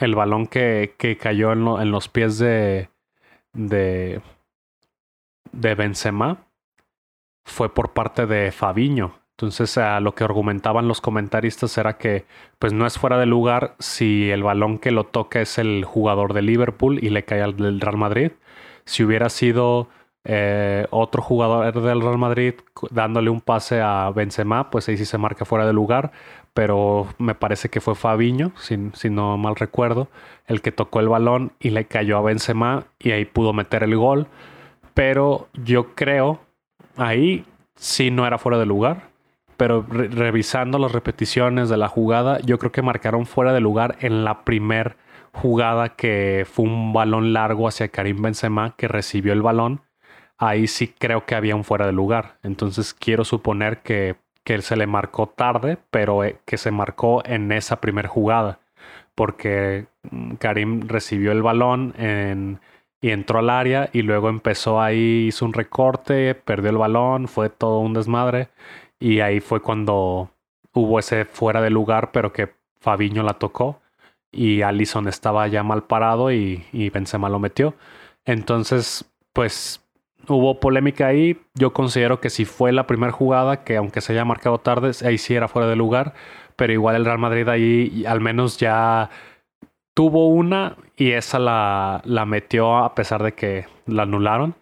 el 0.00 0.14
balón 0.14 0.46
que, 0.46 0.94
que 0.98 1.16
cayó 1.16 1.52
en, 1.52 1.66
en, 1.66 1.90
los 1.90 2.08
pies 2.08 2.38
de, 2.38 2.88
de, 3.52 4.20
Benzema 5.52 6.46
fue 7.44 7.72
por 7.72 7.92
parte 7.92 8.26
de 8.26 8.52
Fabiño. 8.52 9.18
Entonces, 9.32 9.78
a 9.78 10.00
lo 10.00 10.14
que 10.14 10.24
argumentaban 10.24 10.86
los 10.86 11.00
comentaristas 11.00 11.78
era 11.78 11.96
que 11.96 12.26
pues 12.58 12.72
no 12.74 12.86
es 12.86 12.98
fuera 12.98 13.18
de 13.18 13.26
lugar 13.26 13.74
si 13.78 14.30
el 14.30 14.42
balón 14.42 14.78
que 14.78 14.90
lo 14.90 15.04
toca 15.04 15.40
es 15.40 15.56
el 15.58 15.84
jugador 15.84 16.34
de 16.34 16.42
Liverpool 16.42 17.02
y 17.02 17.08
le 17.08 17.24
cae 17.24 17.40
al 17.40 17.56
Real 17.56 17.96
Madrid. 17.96 18.32
Si 18.84 19.02
hubiera 19.02 19.30
sido 19.30 19.88
eh, 20.24 20.86
otro 20.90 21.22
jugador 21.22 21.72
del 21.72 22.02
Real 22.02 22.18
Madrid 22.18 22.54
dándole 22.90 23.30
un 23.30 23.40
pase 23.40 23.80
a 23.80 24.10
Benzema, 24.14 24.68
pues 24.70 24.88
ahí 24.88 24.98
sí 24.98 25.06
se 25.06 25.16
marca 25.16 25.46
fuera 25.46 25.66
de 25.66 25.72
lugar. 25.72 26.12
Pero 26.54 27.06
me 27.18 27.34
parece 27.34 27.68
que 27.68 27.80
fue 27.80 27.94
Fabiño, 27.94 28.52
si, 28.56 29.10
no 29.10 29.36
mal 29.38 29.56
recuerdo, 29.56 30.08
el 30.46 30.62
que 30.62 30.72
tocó 30.72 31.00
el 31.00 31.08
balón 31.08 31.52
y 31.60 31.70
le 31.70 31.86
cayó 31.86 32.18
a 32.18 32.22
Benzema 32.22 32.86
y 32.98 33.12
ahí 33.12 33.24
pudo 33.24 33.52
meter 33.52 33.84
el 33.84 33.96
gol. 33.96 34.26
Pero 34.94 35.48
yo 35.54 35.94
creo 35.94 36.40
ahí 36.96 37.44
sí 37.76 38.10
no 38.10 38.26
era 38.26 38.38
fuera 38.38 38.58
de 38.58 38.66
lugar 38.66 39.10
pero 39.60 39.84
revisando 39.90 40.78
las 40.78 40.90
repeticiones 40.90 41.68
de 41.68 41.76
la 41.76 41.86
jugada, 41.86 42.40
yo 42.40 42.58
creo 42.58 42.72
que 42.72 42.80
marcaron 42.80 43.26
fuera 43.26 43.52
de 43.52 43.60
lugar 43.60 43.98
en 44.00 44.24
la 44.24 44.42
primer 44.42 44.96
jugada 45.34 45.90
que 45.90 46.46
fue 46.50 46.64
un 46.64 46.94
balón 46.94 47.34
largo 47.34 47.68
hacia 47.68 47.88
Karim 47.88 48.22
Benzema 48.22 48.74
que 48.78 48.88
recibió 48.88 49.34
el 49.34 49.42
balón. 49.42 49.82
Ahí 50.38 50.66
sí 50.66 50.88
creo 50.88 51.26
que 51.26 51.34
había 51.34 51.56
un 51.56 51.64
fuera 51.64 51.84
de 51.84 51.92
lugar. 51.92 52.38
Entonces 52.42 52.94
quiero 52.94 53.22
suponer 53.22 53.82
que, 53.82 54.16
que 54.50 54.62
se 54.62 54.74
le 54.74 54.88
marcó 54.88 55.28
tarde, 55.28 55.78
pero 55.92 56.24
eh, 56.24 56.40
que 56.44 56.58
se 56.58 56.72
marcó 56.72 57.22
en 57.24 57.52
esa 57.52 57.80
primera 57.80 58.08
jugada. 58.08 58.58
Porque 59.14 59.86
mm, 60.10 60.34
Karim 60.34 60.88
recibió 60.88 61.30
el 61.30 61.40
balón 61.40 61.94
y 63.00 63.10
entró 63.10 63.38
al 63.38 63.48
área 63.48 63.90
y 63.92 64.02
luego 64.02 64.28
empezó 64.28 64.80
ahí, 64.80 65.26
hizo 65.28 65.44
un 65.44 65.52
recorte, 65.52 66.34
perdió 66.34 66.70
el 66.70 66.78
balón, 66.78 67.28
fue 67.28 67.48
todo 67.48 67.78
un 67.78 67.94
desmadre 67.94 68.48
y 68.98 69.20
ahí 69.20 69.38
fue 69.38 69.60
cuando 69.60 70.30
hubo 70.74 70.98
ese 70.98 71.26
fuera 71.26 71.62
de 71.62 71.70
lugar, 71.70 72.10
pero 72.10 72.32
que 72.32 72.52
Fabiño 72.80 73.22
la 73.22 73.34
tocó 73.34 73.80
y 74.32 74.62
Allison 74.62 75.06
estaba 75.06 75.46
ya 75.46 75.62
mal 75.62 75.84
parado 75.84 76.32
y, 76.32 76.64
y 76.72 76.90
Benzema 76.90 77.28
lo 77.28 77.38
metió. 77.38 77.74
Entonces, 78.24 79.08
pues 79.32 79.80
hubo 80.28 80.60
polémica 80.60 81.06
ahí. 81.06 81.38
Yo 81.54 81.72
considero 81.72 82.20
que 82.20 82.30
si 82.30 82.44
fue 82.44 82.72
la 82.72 82.86
primera 82.86 83.12
jugada, 83.12 83.64
que 83.64 83.76
aunque 83.76 84.00
se 84.00 84.12
haya 84.12 84.24
marcado 84.24 84.58
tarde, 84.58 84.92
ahí 85.04 85.18
sí 85.18 85.34
era 85.34 85.48
fuera 85.48 85.68
de 85.68 85.76
lugar, 85.76 86.14
pero 86.56 86.72
igual 86.72 86.96
el 86.96 87.04
Real 87.04 87.18
Madrid 87.18 87.48
ahí 87.48 88.04
al 88.06 88.20
menos 88.20 88.58
ya 88.58 89.10
tuvo 89.94 90.28
una 90.28 90.76
y 90.96 91.12
esa 91.12 91.38
la, 91.38 92.02
la 92.04 92.26
metió 92.26 92.78
a 92.78 92.94
pesar 92.94 93.22
de 93.22 93.32
que 93.32 93.66
la 93.86 94.02
anularon 94.04 94.54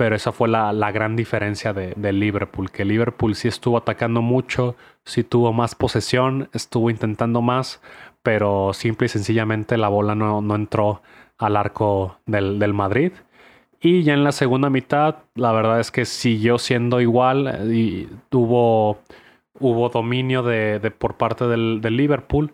pero 0.00 0.16
esa 0.16 0.32
fue 0.32 0.48
la, 0.48 0.72
gran 0.92 1.14
diferencia 1.14 1.74
de, 1.74 2.12
Liverpool, 2.14 2.70
que 2.70 2.86
Liverpool 2.86 3.34
sí 3.34 3.48
estuvo 3.48 3.76
atacando 3.76 4.22
mucho, 4.22 4.74
sí 5.04 5.24
tuvo 5.24 5.52
más 5.52 5.74
posesión, 5.74 6.48
estuvo 6.54 6.88
intentando 6.88 7.42
más, 7.42 7.82
pero 8.22 8.72
simple 8.72 9.04
y 9.04 9.08
sencillamente 9.10 9.76
la 9.76 9.88
bola 9.88 10.14
no, 10.14 10.40
no 10.40 10.54
entró 10.54 11.02
al 11.36 11.54
arco 11.54 12.16
del, 12.24 12.72
Madrid. 12.72 13.12
Y 13.82 14.02
ya 14.02 14.12
en 14.12 14.24
la 14.24 14.32
segunda 14.32 14.68
mitad, 14.68 15.16
la 15.34 15.52
verdad 15.52 15.80
es 15.80 15.90
que 15.90 16.04
siguió 16.04 16.58
siendo 16.58 17.00
igual 17.00 17.72
y 17.72 18.08
tuvo, 18.28 18.98
hubo 19.58 19.88
dominio 19.88 20.42
de, 20.42 20.78
por 20.98 21.16
parte 21.16 21.46
del, 21.46 21.80
del 21.80 21.96
Liverpool 21.96 22.52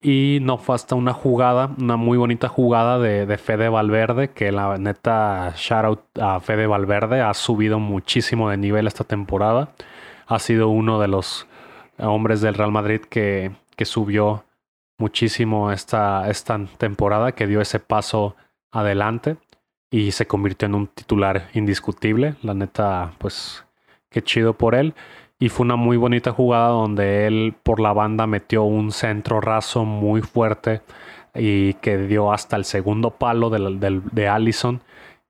y 0.00 0.38
no 0.42 0.58
fue 0.58 0.76
hasta 0.76 0.94
una 0.94 1.12
jugada, 1.12 1.74
una 1.76 1.96
muy 1.96 2.16
bonita 2.18 2.48
jugada 2.48 3.00
de, 3.00 3.26
de 3.26 3.36
Fede 3.36 3.68
Valverde, 3.68 4.30
que 4.30 4.52
la 4.52 4.78
neta, 4.78 5.52
shout 5.56 5.84
out 5.84 6.18
a 6.20 6.40
Fede 6.40 6.68
Valverde, 6.68 7.20
ha 7.20 7.34
subido 7.34 7.80
muchísimo 7.80 8.48
de 8.48 8.56
nivel 8.56 8.86
esta 8.86 9.04
temporada. 9.04 9.72
Ha 10.26 10.38
sido 10.38 10.68
uno 10.68 11.00
de 11.00 11.08
los 11.08 11.48
hombres 11.98 12.40
del 12.42 12.54
Real 12.54 12.70
Madrid 12.70 13.00
que, 13.00 13.50
que 13.76 13.84
subió 13.84 14.44
muchísimo 14.98 15.72
esta, 15.72 16.30
esta 16.30 16.60
temporada, 16.78 17.32
que 17.32 17.48
dio 17.48 17.60
ese 17.60 17.80
paso 17.80 18.36
adelante 18.70 19.36
y 19.90 20.12
se 20.12 20.26
convirtió 20.26 20.66
en 20.66 20.74
un 20.74 20.86
titular 20.86 21.48
indiscutible. 21.54 22.36
La 22.42 22.54
neta, 22.54 23.12
pues 23.18 23.64
qué 24.08 24.22
chido 24.22 24.54
por 24.54 24.74
él. 24.74 24.94
Y 25.38 25.48
fue 25.48 25.64
una 25.64 25.76
muy 25.76 25.96
bonita 25.96 26.32
jugada 26.32 26.68
donde 26.68 27.26
él 27.26 27.54
por 27.62 27.80
la 27.80 27.92
banda 27.92 28.26
metió 28.26 28.62
un 28.64 28.92
centro 28.92 29.40
raso 29.40 29.84
muy 29.84 30.22
fuerte 30.22 30.82
y 31.34 31.74
que 31.74 31.96
dio 31.98 32.32
hasta 32.32 32.56
el 32.56 32.64
segundo 32.64 33.10
palo 33.12 33.50
de, 33.50 34.02
de 34.12 34.28
Allison. 34.28 34.82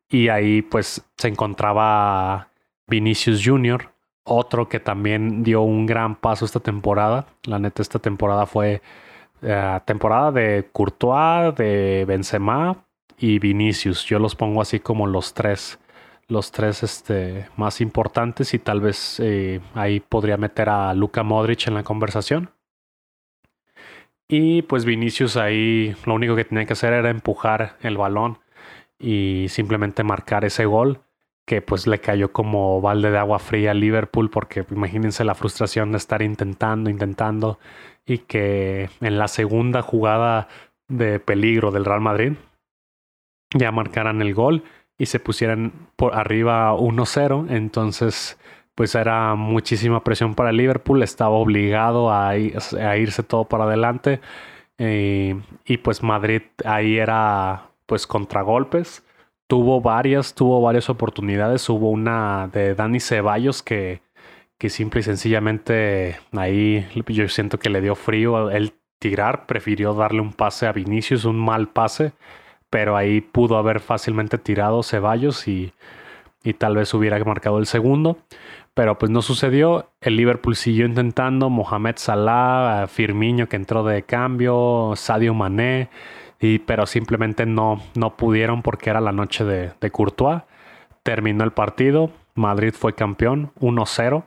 Y 0.08 0.28
ahí 0.28 0.62
pues 0.62 1.04
se 1.16 1.28
encontraba 1.28 2.48
Vinicius 2.88 3.42
Jr., 3.44 3.88
otro 4.24 4.68
que 4.68 4.80
también 4.80 5.42
dio 5.42 5.62
un 5.62 5.86
gran 5.86 6.16
paso 6.16 6.44
esta 6.44 6.60
temporada. 6.60 7.26
La 7.44 7.58
neta, 7.58 7.82
esta 7.82 7.98
temporada 7.98 8.46
fue 8.46 8.82
eh, 9.42 9.80
temporada 9.84 10.32
de 10.32 10.68
Courtois, 10.72 11.54
de 11.54 12.04
Benzema 12.06 12.84
y 13.20 13.38
Vinicius. 13.38 14.04
Yo 14.06 14.18
los 14.18 14.34
pongo 14.34 14.62
así 14.62 14.80
como 14.80 15.06
los 15.06 15.34
tres 15.34 15.78
los 16.30 16.52
tres 16.52 16.82
este, 16.82 17.48
más 17.56 17.80
importantes 17.80 18.54
y 18.54 18.58
tal 18.60 18.80
vez 18.80 19.18
eh, 19.20 19.60
ahí 19.74 20.00
podría 20.00 20.36
meter 20.36 20.68
a 20.68 20.94
Luka 20.94 21.22
Modric 21.22 21.66
en 21.66 21.74
la 21.74 21.82
conversación. 21.82 22.50
Y 24.28 24.62
pues 24.62 24.84
Vinicius 24.84 25.36
ahí 25.36 25.94
lo 26.06 26.14
único 26.14 26.36
que 26.36 26.44
tenía 26.44 26.64
que 26.64 26.74
hacer 26.74 26.92
era 26.92 27.10
empujar 27.10 27.76
el 27.82 27.96
balón 27.96 28.38
y 28.96 29.46
simplemente 29.48 30.04
marcar 30.04 30.44
ese 30.44 30.66
gol 30.66 31.00
que 31.46 31.62
pues 31.62 31.88
le 31.88 31.98
cayó 31.98 32.32
como 32.32 32.80
balde 32.80 33.10
de 33.10 33.18
agua 33.18 33.40
fría 33.40 33.72
a 33.72 33.74
Liverpool 33.74 34.30
porque 34.30 34.64
imagínense 34.70 35.24
la 35.24 35.34
frustración 35.34 35.90
de 35.90 35.98
estar 35.98 36.22
intentando, 36.22 36.90
intentando 36.90 37.58
y 38.06 38.18
que 38.18 38.88
en 39.00 39.18
la 39.18 39.26
segunda 39.26 39.82
jugada 39.82 40.46
de 40.86 41.18
peligro 41.18 41.72
del 41.72 41.84
Real 41.84 42.00
Madrid 42.00 42.34
ya 43.54 43.72
marcaran 43.72 44.22
el 44.22 44.34
gol 44.34 44.64
y 44.98 45.06
se 45.06 45.20
pusieran 45.20 45.72
por 45.96 46.14
arriba 46.14 46.74
1-0, 46.74 47.50
entonces 47.50 48.38
pues 48.74 48.94
era 48.94 49.34
muchísima 49.34 50.02
presión 50.04 50.34
para 50.34 50.52
Liverpool, 50.52 51.02
estaba 51.02 51.36
obligado 51.36 52.12
a, 52.12 52.36
irse 52.36 53.22
todo 53.22 53.44
para 53.44 53.64
adelante 53.64 54.20
eh, 54.78 55.38
y 55.64 55.76
pues 55.78 56.02
Madrid 56.02 56.42
ahí 56.64 56.96
era 56.96 57.70
pues 57.86 58.06
contragolpes, 58.06 59.04
tuvo 59.46 59.80
varias, 59.80 60.34
tuvo 60.34 60.62
varias 60.62 60.88
oportunidades, 60.88 61.68
hubo 61.68 61.90
una 61.90 62.48
de 62.52 62.74
Dani 62.74 63.00
Ceballos 63.00 63.62
que, 63.62 64.00
que 64.58 64.70
simple 64.70 65.00
y 65.00 65.02
sencillamente 65.02 66.18
ahí 66.32 66.86
yo 67.08 67.28
siento 67.28 67.58
que 67.58 67.68
le 67.68 67.80
dio 67.80 67.96
frío 67.96 68.50
el 68.50 68.72
tirar, 69.00 69.46
prefirió 69.46 69.92
darle 69.94 70.20
un 70.20 70.32
pase 70.32 70.66
a 70.66 70.72
Vinicius, 70.72 71.24
un 71.24 71.38
mal 71.38 71.68
pase, 71.68 72.12
pero 72.70 72.96
ahí 72.96 73.20
pudo 73.20 73.58
haber 73.58 73.80
fácilmente 73.80 74.38
tirado 74.38 74.82
Ceballos 74.82 75.46
y, 75.48 75.72
y 76.42 76.54
tal 76.54 76.76
vez 76.76 76.94
hubiera 76.94 77.22
marcado 77.24 77.58
el 77.58 77.66
segundo 77.66 78.18
pero 78.74 78.98
pues 78.98 79.10
no 79.10 79.22
sucedió. 79.22 79.90
El 80.00 80.16
Liverpool 80.16 80.56
siguió 80.56 80.86
intentando, 80.86 81.50
Mohamed 81.50 81.96
Salah, 81.96 82.86
Firmino 82.88 83.48
que 83.48 83.56
entró 83.56 83.84
de 83.84 84.02
cambio, 84.04 84.92
Sadio 84.96 85.34
Mané, 85.34 85.90
y, 86.40 86.60
pero 86.60 86.86
simplemente 86.86 87.46
no, 87.46 87.82
no 87.94 88.16
pudieron 88.16 88.62
porque 88.62 88.90
era 88.90 89.00
la 89.00 89.12
noche 89.12 89.44
de, 89.44 89.72
de 89.80 89.90
Courtois. 89.90 90.42
Terminó 91.02 91.44
el 91.44 91.52
partido, 91.52 92.10
Madrid 92.34 92.72
fue 92.72 92.94
campeón, 92.94 93.52
1-0. 93.60 94.24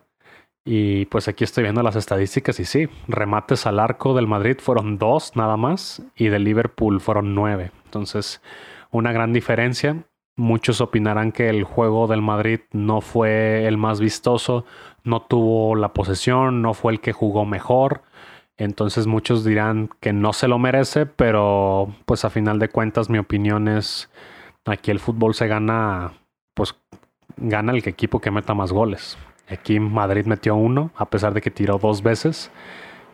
Y 0.65 1.05
pues 1.07 1.27
aquí 1.27 1.43
estoy 1.43 1.63
viendo 1.63 1.83
las 1.83 1.95
estadísticas 1.95 2.59
y 2.59 2.65
sí, 2.65 2.88
remates 3.07 3.65
al 3.65 3.79
arco 3.79 4.13
del 4.13 4.27
Madrid 4.27 4.57
fueron 4.59 4.97
dos 4.97 5.35
nada 5.35 5.57
más 5.57 6.01
y 6.15 6.27
del 6.27 6.45
Liverpool 6.45 7.01
fueron 7.01 7.35
nueve. 7.35 7.71
Entonces, 7.93 8.41
una 8.89 9.12
gran 9.12 9.33
diferencia. 9.33 10.03
Muchos 10.35 10.81
opinarán 10.81 11.31
que 11.31 11.47
el 11.50 11.63
juego 11.63 12.07
del 12.07 12.23
Madrid 12.23 12.62
no 12.71 13.01
fue 13.01 13.67
el 13.67 13.77
más 13.77 14.00
vistoso, 14.00 14.65
no 15.03 15.21
tuvo 15.21 15.75
la 15.75 15.93
posesión, 15.93 16.63
no 16.63 16.73
fue 16.73 16.93
el 16.93 17.01
que 17.01 17.13
jugó 17.13 17.45
mejor. 17.45 18.01
Entonces 18.57 19.05
muchos 19.05 19.45
dirán 19.45 19.91
que 20.00 20.12
no 20.12 20.33
se 20.33 20.47
lo 20.47 20.57
merece, 20.57 21.05
pero 21.05 21.93
pues 22.07 22.25
a 22.25 22.31
final 22.31 22.57
de 22.57 22.69
cuentas 22.69 23.12
mi 23.12 23.19
opinión 23.19 23.67
es 23.67 24.09
aquí 24.65 24.89
el 24.89 25.00
fútbol 25.00 25.35
se 25.35 25.47
gana, 25.47 26.13
pues 26.55 26.75
gana 27.38 27.73
el 27.73 27.88
equipo 27.88 28.19
que 28.19 28.31
meta 28.31 28.55
más 28.55 28.71
goles. 28.71 29.19
Aquí 29.50 29.79
Madrid 29.79 30.25
metió 30.25 30.55
uno, 30.55 30.89
a 30.95 31.05
pesar 31.05 31.35
de 31.35 31.41
que 31.41 31.51
tiró 31.51 31.77
dos 31.77 32.01
veces, 32.01 32.50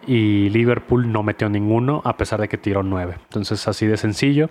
y 0.08 0.50
Liverpool 0.50 1.12
no 1.12 1.24
metió 1.24 1.50
ninguno, 1.50 2.02
a 2.06 2.18
pesar 2.18 2.42
de 2.42 2.48
que 2.48 2.58
tiró 2.58 2.84
nueve. 2.84 3.16
Entonces 3.24 3.68
así 3.68 3.86
de 3.86 3.98
sencillo. 3.98 4.50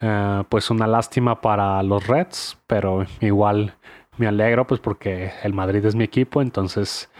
Eh, 0.00 0.42
pues 0.48 0.70
una 0.70 0.86
lástima 0.86 1.40
para 1.40 1.82
los 1.82 2.06
Reds, 2.06 2.58
pero 2.66 3.06
igual 3.20 3.76
me 4.18 4.26
alegro 4.26 4.66
pues 4.66 4.80
porque 4.80 5.30
el 5.42 5.54
Madrid 5.54 5.84
es 5.84 5.94
mi 5.94 6.04
equipo, 6.04 6.42
entonces 6.42 7.10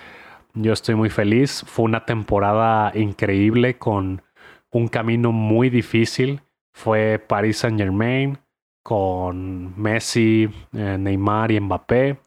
yo 0.54 0.72
estoy 0.72 0.94
muy 0.94 1.08
feliz. 1.08 1.64
Fue 1.66 1.84
una 1.84 2.04
temporada 2.04 2.92
increíble 2.94 3.78
con 3.78 4.22
un 4.70 4.88
camino 4.88 5.32
muy 5.32 5.70
difícil. 5.70 6.40
Fue 6.74 7.18
Paris 7.18 7.58
Saint 7.58 7.78
Germain 7.78 8.38
con 8.82 9.80
Messi, 9.80 10.48
eh, 10.72 10.96
Neymar 10.98 11.52
y 11.52 11.60
Mbappé. 11.60 12.18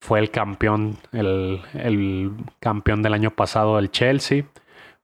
Fue 0.00 0.18
el 0.18 0.30
campeón, 0.30 0.98
el, 1.12 1.62
el 1.74 2.32
campeón 2.60 3.02
del 3.02 3.14
año 3.14 3.30
pasado 3.30 3.78
el 3.78 3.90
Chelsea 3.90 4.44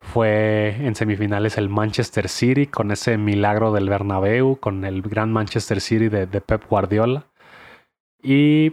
fue 0.00 0.76
en 0.80 0.94
semifinales 0.94 1.58
el 1.58 1.68
Manchester 1.68 2.28
City 2.28 2.66
con 2.66 2.90
ese 2.90 3.18
milagro 3.18 3.72
del 3.72 3.88
Bernabéu, 3.88 4.56
con 4.56 4.84
el 4.84 5.02
gran 5.02 5.32
Manchester 5.32 5.80
City 5.80 6.08
de, 6.08 6.26
Pep 6.40 6.64
Guardiola. 6.68 7.26
Y 8.22 8.72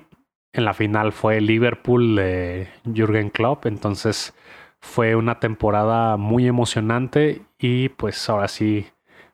en 0.54 0.66
la 0.66 0.74
final 0.74 1.12
fue 1.12 1.42
Liverpool 1.42 2.16
de 2.16 2.68
Jürgen 2.94 3.30
Klopp. 3.30 3.66
Entonces 3.66 4.34
fue 4.80 5.16
una 5.16 5.40
temporada 5.40 6.18
muy 6.18 6.48
emocionante 6.48 7.42
y 7.58 7.90
pues 7.90 8.30
ahora 8.30 8.48
sí 8.48 8.88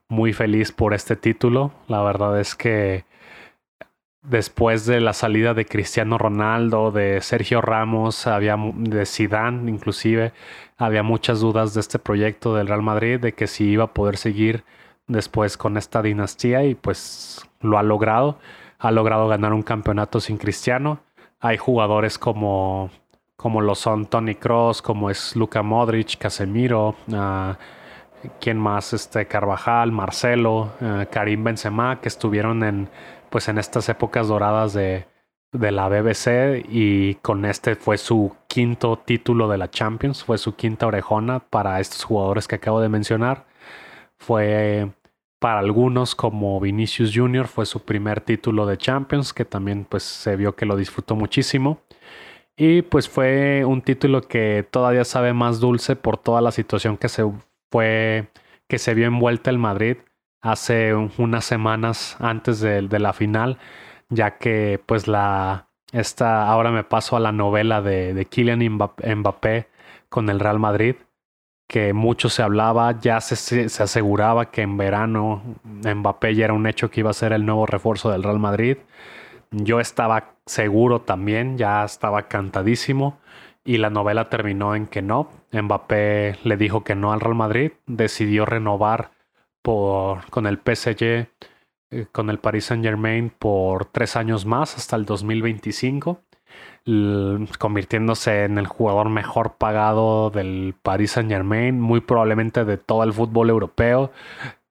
muy 0.07 0.33
feliz 0.33 0.71
por 0.71 0.93
este 0.93 1.15
título. 1.15 1.71
La 1.87 2.01
verdad 2.01 2.39
es 2.39 2.55
que 2.55 3.05
después 4.23 4.85
de 4.85 5.01
la 5.01 5.13
salida 5.13 5.53
de 5.53 5.65
Cristiano 5.65 6.17
Ronaldo, 6.17 6.91
de 6.91 7.21
Sergio 7.21 7.61
Ramos, 7.61 8.27
había 8.27 8.55
de 8.75 9.05
Zidane 9.05 9.69
inclusive, 9.69 10.33
había 10.77 11.03
muchas 11.03 11.39
dudas 11.39 11.73
de 11.73 11.81
este 11.81 11.99
proyecto 11.99 12.55
del 12.55 12.67
Real 12.67 12.81
Madrid, 12.81 13.19
de 13.19 13.33
que 13.33 13.47
si 13.47 13.65
iba 13.65 13.85
a 13.85 13.93
poder 13.93 14.17
seguir 14.17 14.63
después 15.07 15.57
con 15.57 15.77
esta 15.77 16.01
dinastía 16.01 16.63
y 16.63 16.75
pues 16.75 17.47
lo 17.61 17.77
ha 17.77 17.83
logrado. 17.83 18.37
Ha 18.79 18.91
logrado 18.91 19.27
ganar 19.27 19.53
un 19.53 19.61
campeonato 19.61 20.19
sin 20.19 20.37
Cristiano. 20.37 20.99
Hay 21.39 21.57
jugadores 21.57 22.17
como, 22.17 22.89
como 23.35 23.61
lo 23.61 23.75
son 23.75 24.05
Tony 24.07 24.35
Cross, 24.35 24.81
como 24.81 25.09
es 25.09 25.35
Luka 25.35 25.61
Modric, 25.61 26.17
Casemiro, 26.17 26.95
uh, 27.07 27.53
¿quién 28.39 28.57
más? 28.57 28.93
Este 28.93 29.27
Carvajal, 29.27 29.91
Marcelo, 29.91 30.71
ah, 30.81 31.05
Karim 31.11 31.43
Benzema, 31.43 31.99
que 32.01 32.07
estuvieron 32.07 32.63
en, 32.63 32.89
pues 33.31 33.47
en 33.47 33.57
estas 33.57 33.89
épocas 33.89 34.27
doradas 34.27 34.73
de, 34.73 35.07
de 35.51 35.71
la 35.71 35.89
BBC 35.89 36.65
y 36.69 37.15
con 37.15 37.45
este 37.45 37.75
fue 37.75 37.97
su 37.97 38.35
quinto 38.47 38.97
título 38.97 39.47
de 39.47 39.57
la 39.57 39.71
Champions, 39.71 40.23
fue 40.23 40.37
su 40.37 40.55
quinta 40.55 40.87
orejona 40.87 41.39
para 41.39 41.79
estos 41.79 42.03
jugadores 42.03 42.47
que 42.47 42.55
acabo 42.55 42.81
de 42.81 42.89
mencionar. 42.89 43.45
Fue 44.17 44.91
para 45.39 45.59
algunos 45.59 46.13
como 46.13 46.59
Vinicius 46.59 47.11
Jr. 47.15 47.47
fue 47.47 47.65
su 47.65 47.83
primer 47.83 48.21
título 48.21 48.65
de 48.67 48.77
Champions, 48.77 49.33
que 49.33 49.45
también 49.45 49.85
pues 49.89 50.03
se 50.03 50.35
vio 50.35 50.55
que 50.55 50.65
lo 50.67 50.75
disfrutó 50.75 51.15
muchísimo. 51.15 51.81
Y 52.55 52.83
pues 52.83 53.09
fue 53.09 53.65
un 53.65 53.81
título 53.81 54.21
que 54.21 54.67
todavía 54.69 55.05
sabe 55.05 55.33
más 55.33 55.59
dulce 55.59 55.95
por 55.95 56.17
toda 56.17 56.41
la 56.41 56.51
situación 56.51 56.97
que 56.97 57.09
se 57.09 57.23
fue 57.71 58.27
que 58.67 58.77
se 58.77 58.93
vio 58.93 59.07
envuelta 59.07 59.49
el 59.49 59.57
Madrid 59.57 59.97
hace 60.41 60.93
unas 60.93 61.45
semanas 61.45 62.17
antes 62.19 62.59
de, 62.59 62.81
la 62.99 63.13
final 63.13 63.57
ya 64.09 64.37
que 64.37 64.81
pues 64.85 65.07
la 65.07 65.67
esta 65.91 66.47
ahora 66.47 66.71
me 66.71 66.83
paso 66.83 67.15
a 67.15 67.19
la 67.19 67.31
novela 67.31 67.81
de, 67.81 68.13
de 68.13 68.25
Kylian 68.25 68.59
Mbappé 68.61 69.67
con 70.09 70.29
el 70.29 70.39
Real 70.39 70.59
Madrid, 70.59 70.95
que 71.67 71.93
mucho 71.93 72.29
se 72.29 72.43
hablaba, 72.43 72.99
ya 72.99 73.21
se, 73.21 73.35
se, 73.37 73.83
aseguraba 73.83 74.51
que 74.51 74.61
en 74.61 74.77
verano 74.77 75.41
Mbappé 75.63 76.35
ya 76.35 76.45
era 76.45 76.53
un 76.53 76.67
hecho 76.67 76.91
que 76.91 76.99
iba 77.01 77.09
a 77.09 77.13
ser 77.13 77.33
el 77.33 77.45
nuevo 77.45 77.65
refuerzo 77.65 78.11
del 78.11 78.23
Real 78.23 78.39
Madrid. 78.39 78.77
Yo 79.51 79.79
estaba 79.79 80.35
seguro 80.45 81.01
también, 81.01 81.57
ya 81.57 81.83
estaba 81.83 82.23
cantadísimo 82.23 83.19
y 83.63 83.77
la 83.77 83.89
novela 83.89 84.29
terminó 84.29 84.75
en 84.75 84.87
que 84.87 85.01
no. 85.01 85.29
Mbappé 85.51 86.39
le 86.43 86.57
dijo 86.57 86.83
que 86.83 86.95
no 86.95 87.13
al 87.13 87.21
Real 87.21 87.35
Madrid, 87.35 87.71
decidió 87.85 88.45
renovar 88.45 89.11
con 89.63 90.47
el 90.47 90.57
PSG 90.57 91.27
eh, 91.91 92.07
con 92.11 92.29
el 92.29 92.39
Paris 92.39 92.65
Saint 92.65 92.83
Germain 92.83 93.29
por 93.29 93.85
tres 93.85 94.15
años 94.15 94.45
más 94.45 94.77
hasta 94.77 94.95
el 94.95 95.03
2025, 95.05 96.21
convirtiéndose 97.59 98.45
en 98.45 98.57
el 98.57 98.65
jugador 98.65 99.09
mejor 99.09 99.57
pagado 99.57 100.29
del 100.29 100.73
Paris 100.81 101.11
Saint 101.11 101.29
Germain, 101.29 101.79
muy 101.79 101.99
probablemente 101.99 102.63
de 102.63 102.77
todo 102.77 103.03
el 103.03 103.11
fútbol 103.11 103.49
europeo. 103.49 104.11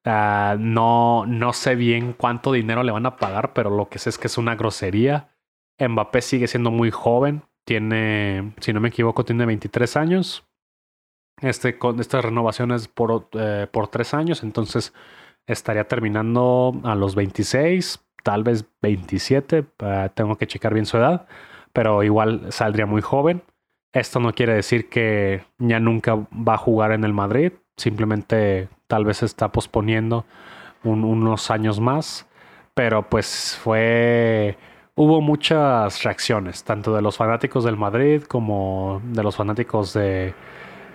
Ah, 0.07 0.57
no, 0.59 1.27
no 1.27 1.53
sé 1.53 1.75
bien 1.75 2.15
cuánto 2.15 2.53
dinero 2.53 2.83
le 2.83 2.93
van 2.93 3.05
a 3.05 3.17
pagar, 3.17 3.53
pero 3.53 3.69
lo 3.69 3.91
que 3.91 3.99
sé 3.99 4.09
es 4.09 4.17
que 4.17 4.29
es 4.29 4.39
una 4.39 4.57
grosería. 4.57 5.29
Mbappé 5.79 6.23
sigue 6.23 6.47
siendo 6.47 6.71
muy 6.71 6.91
joven, 6.91 7.43
tiene, 7.67 8.55
si 8.61 8.73
no 8.73 8.81
me 8.81 8.89
equivoco, 8.89 9.27
tiene 9.27 9.45
23 9.45 9.97
años. 9.99 10.47
Este, 11.43 11.79
con 11.79 12.01
estas 12.01 12.25
renovaciones 12.25 12.89
por, 12.89 13.29
eh, 13.33 13.67
por 13.71 13.89
tres 13.89 14.13
años, 14.13 14.43
entonces 14.43 14.93
estaría 15.47 15.85
terminando 15.89 16.79
a 16.85 16.95
los 16.95 17.15
26, 17.15 18.01
tal 18.23 18.45
vez 18.45 18.67
27, 18.83 19.65
tengo 20.15 20.37
que 20.37 20.47
checar 20.47 20.75
bien 20.75 20.87
su 20.87 20.99
edad, 20.99 21.27
pero 21.73 22.03
igual 22.03 22.53
saldría 22.53 22.87
muy 22.87 23.01
joven. 23.01 23.43
Esto 23.93 24.21
no 24.21 24.33
quiere 24.33 24.55
decir 24.55 24.89
que 24.89 25.43
ya 25.59 25.81
nunca 25.81 26.15
va 26.15 26.55
a 26.55 26.59
jugar 26.59 26.93
en 26.93 27.05
el 27.05 27.13
Madrid, 27.13 27.53
simplemente 27.77 28.69
tal 28.87 29.05
vez 29.05 29.23
está 29.23 29.51
posponiendo 29.51 30.27
unos 30.85 31.51
años 31.51 31.81
más, 31.81 32.27
pero 32.75 33.09
pues 33.09 33.59
fue 33.63 34.57
hubo 34.95 35.21
muchas 35.23 36.03
reacciones, 36.03 36.63
tanto 36.65 36.95
de 36.95 37.03
los 37.03 37.17
fanáticos 37.17 37.65
del 37.65 37.77
Madrid 37.77 38.23
como 38.25 39.01
de 39.05 39.23
los 39.23 39.37
fanáticos 39.37 39.95
de, 39.95 40.35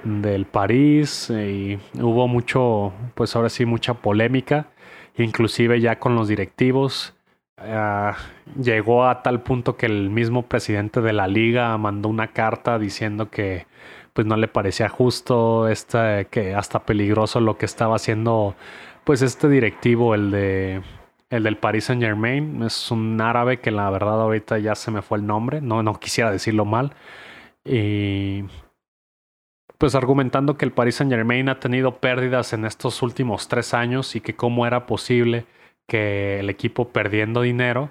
del 0.05 0.45
París. 0.45 1.29
Y 1.29 1.77
hubo 1.99 2.27
mucho, 2.29 2.93
pues 3.15 3.35
ahora 3.35 3.49
sí, 3.49 3.65
mucha 3.65 3.95
polémica, 3.95 4.67
inclusive 5.17 5.81
ya 5.81 5.99
con 5.99 6.15
los 6.15 6.29
directivos. 6.29 7.13
Ah, 7.57 8.15
llegó 8.61 9.05
a 9.07 9.23
tal 9.23 9.41
punto 9.41 9.77
que 9.77 9.85
el 9.87 10.09
mismo 10.09 10.43
presidente 10.43 11.01
de 11.01 11.13
la 11.13 11.27
liga 11.27 11.77
mandó 11.77 12.09
una 12.09 12.27
carta 12.27 12.77
diciendo 12.79 13.29
que 13.29 13.65
pues 14.13 14.27
no 14.27 14.37
le 14.37 14.47
parecía 14.47 14.89
justo, 14.89 15.67
este, 15.67 16.27
que 16.31 16.55
hasta 16.55 16.85
peligroso 16.85 17.39
lo 17.41 17.57
que 17.57 17.65
estaba 17.65 17.95
haciendo 17.97 18.55
pues 19.03 19.21
este 19.21 19.49
directivo, 19.49 20.15
el 20.15 20.31
de 20.31 20.81
el 21.29 21.43
del 21.43 21.57
Paris 21.57 21.85
Saint 21.85 22.01
Germain. 22.01 22.63
Es 22.63 22.91
un 22.91 23.19
árabe 23.21 23.59
que 23.59 23.71
la 23.71 23.89
verdad 23.89 24.21
ahorita 24.21 24.59
ya 24.59 24.75
se 24.75 24.91
me 24.91 25.01
fue 25.01 25.17
el 25.19 25.27
nombre, 25.27 25.61
no, 25.61 25.83
no 25.83 25.99
quisiera 25.99 26.31
decirlo 26.31 26.65
mal. 26.65 26.93
Y 27.65 28.45
pues 29.77 29.95
argumentando 29.95 30.57
que 30.57 30.65
el 30.65 30.71
Paris 30.71 30.95
Saint 30.95 31.11
Germain 31.11 31.49
ha 31.49 31.59
tenido 31.59 31.97
pérdidas 31.97 32.53
en 32.53 32.65
estos 32.65 33.01
últimos 33.01 33.47
tres 33.47 33.73
años 33.73 34.15
y 34.15 34.21
que 34.21 34.35
cómo 34.35 34.65
era 34.65 34.85
posible 34.85 35.45
que 35.87 36.39
el 36.39 36.49
equipo 36.49 36.89
perdiendo 36.89 37.41
dinero 37.41 37.89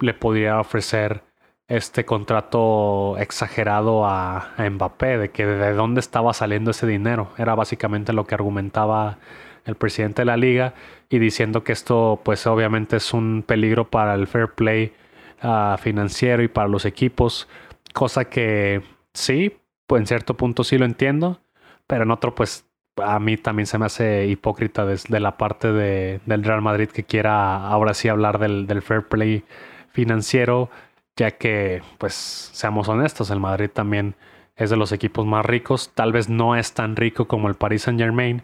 le 0.00 0.14
pudiera 0.14 0.60
ofrecer 0.60 1.22
este 1.68 2.06
contrato 2.06 3.16
exagerado 3.18 4.06
a, 4.06 4.54
Mbappé, 4.58 5.18
de 5.18 5.30
que 5.30 5.44
de 5.44 5.74
dónde 5.74 6.00
estaba 6.00 6.32
saliendo 6.32 6.70
ese 6.70 6.86
dinero. 6.86 7.30
Era 7.36 7.54
básicamente 7.54 8.12
lo 8.14 8.26
que 8.26 8.34
argumentaba 8.34 9.18
el 9.66 9.74
presidente 9.74 10.22
de 10.22 10.26
la 10.26 10.38
liga 10.38 10.74
y 11.10 11.18
diciendo 11.18 11.62
que 11.62 11.72
esto 11.72 12.20
pues 12.24 12.46
obviamente 12.46 12.96
es 12.96 13.12
un 13.12 13.44
peligro 13.46 13.90
para 13.90 14.14
el 14.14 14.26
fair 14.26 14.48
play 14.54 14.94
ah, 15.42 15.76
financiero 15.78 16.42
y 16.42 16.48
para 16.48 16.68
los 16.68 16.86
equipos, 16.86 17.48
cosa 17.92 18.24
que 18.24 18.82
sí, 19.12 19.58
en 19.96 20.06
cierto 20.06 20.36
punto 20.36 20.64
sí 20.64 20.78
lo 20.78 20.84
entiendo, 20.84 21.40
pero 21.86 22.04
en 22.04 22.10
otro 22.10 22.34
pues 22.34 22.64
a 22.96 23.18
mí 23.20 23.36
también 23.36 23.66
se 23.66 23.78
me 23.78 23.86
hace 23.86 24.26
hipócrita 24.26 24.84
desde 24.84 25.20
la 25.20 25.36
parte 25.36 25.72
de, 25.72 26.20
del 26.26 26.44
Real 26.44 26.62
Madrid 26.62 26.88
que 26.88 27.04
quiera 27.04 27.68
ahora 27.68 27.94
sí 27.94 28.08
hablar 28.08 28.38
del, 28.38 28.66
del 28.66 28.82
fair 28.82 29.06
play 29.06 29.44
financiero 29.92 30.70
ya 31.18 31.32
que, 31.32 31.82
pues, 31.98 32.14
seamos 32.14 32.88
honestos, 32.88 33.30
el 33.30 33.40
Madrid 33.40 33.68
también 33.70 34.14
es 34.56 34.70
de 34.70 34.76
los 34.76 34.92
equipos 34.92 35.26
más 35.26 35.44
ricos, 35.44 35.90
tal 35.94 36.12
vez 36.12 36.28
no 36.28 36.56
es 36.56 36.72
tan 36.72 36.96
rico 36.96 37.26
como 37.26 37.48
el 37.48 37.56
Paris 37.56 37.82
Saint 37.82 38.00
Germain, 38.00 38.42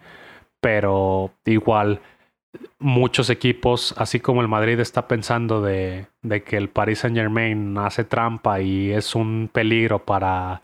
pero 0.61 1.31
igual 1.45 2.01
muchos 2.79 3.31
equipos, 3.31 3.95
así 3.97 4.21
como 4.21 4.43
el 4.43 4.49
Madrid 4.49 4.79
está 4.81 5.09
pensando 5.09 5.63
de, 5.63 6.07
de, 6.23 6.43
que 6.43 6.57
el 6.57 6.69
Paris 6.69 7.01
Saint 7.01 7.17
Germain 7.17 7.79
hace 7.79 8.05
trampa 8.05 8.61
y 8.61 8.93
es 8.93 9.15
un 9.15 9.49
peligro 9.53 10.05
para, 10.05 10.63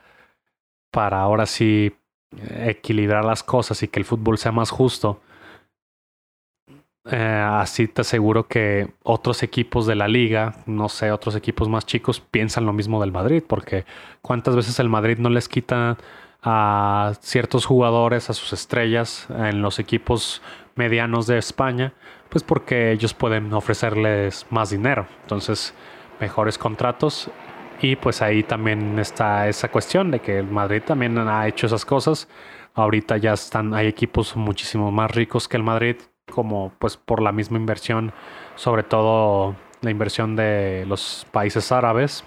para 0.91 1.21
ahora 1.21 1.47
sí 1.47 1.93
equilibrar 2.65 3.25
las 3.25 3.43
cosas 3.43 3.83
y 3.83 3.89
que 3.89 4.01
el 4.01 4.05
fútbol 4.05 4.39
sea 4.39 4.53
más 4.53 4.71
justo, 4.71 5.21
eh, 7.11 7.17
así 7.17 7.89
te 7.89 8.03
aseguro 8.03 8.47
que 8.47 8.93
otros 9.03 9.43
equipos 9.43 9.87
de 9.87 9.95
la 9.95 10.07
liga, 10.07 10.57
no 10.67 10.89
sé, 10.89 11.11
otros 11.11 11.35
equipos 11.35 11.69
más 11.69 11.87
chicos 11.87 12.21
piensan 12.21 12.67
lo 12.67 12.73
mismo 12.75 13.01
del 13.01 13.11
Madrid, 13.11 13.43
porque 13.47 13.87
cuántas 14.21 14.55
veces 14.55 14.79
el 14.81 14.91
Madrid 14.91 15.19
no 15.19 15.31
les 15.31 15.49
quita 15.49 15.97
a 16.43 17.13
ciertos 17.21 17.65
jugadores, 17.65 18.29
a 18.31 18.35
sus 18.35 18.53
estrellas 18.53 19.27
en 19.31 19.63
los 19.63 19.79
equipos 19.79 20.43
medianos 20.75 21.27
de 21.27 21.39
España, 21.39 21.95
pues 22.29 22.45
porque 22.45 22.93
ellos 22.93 23.15
pueden 23.15 23.53
ofrecerles 23.55 24.47
más 24.51 24.71
dinero, 24.71 25.07
entonces 25.23 25.75
mejores 26.21 26.59
contratos 26.59 27.31
y 27.83 27.97
pues 27.97 28.23
ahí 28.23 28.43
también 28.43 28.99
está 28.99 29.49
esa 29.49 29.71
cuestión 29.71 30.11
de 30.11 30.21
que 30.21 30.39
el 30.39 30.47
Madrid 30.47 30.83
también 30.85 31.17
ha 31.19 31.47
hecho 31.49 31.67
esas 31.67 31.85
cosas. 31.85 32.29
Ahorita 32.75 33.17
ya 33.17 33.33
están, 33.33 33.75
hay 33.75 33.87
equipos 33.87 34.37
muchísimo 34.37 34.91
más 34.91 35.11
ricos 35.11 35.49
que 35.49 35.57
el 35.57 35.63
Madrid 35.63 35.97
como 36.31 36.73
pues 36.79 36.97
por 36.97 37.21
la 37.23 37.33
misma 37.33 37.59
inversión, 37.59 38.13
sobre 38.55 38.83
todo 38.83 39.57
la 39.81 39.91
inversión 39.91 40.37
de 40.37 40.85
los 40.87 41.27
países 41.33 41.73
árabes. 41.73 42.25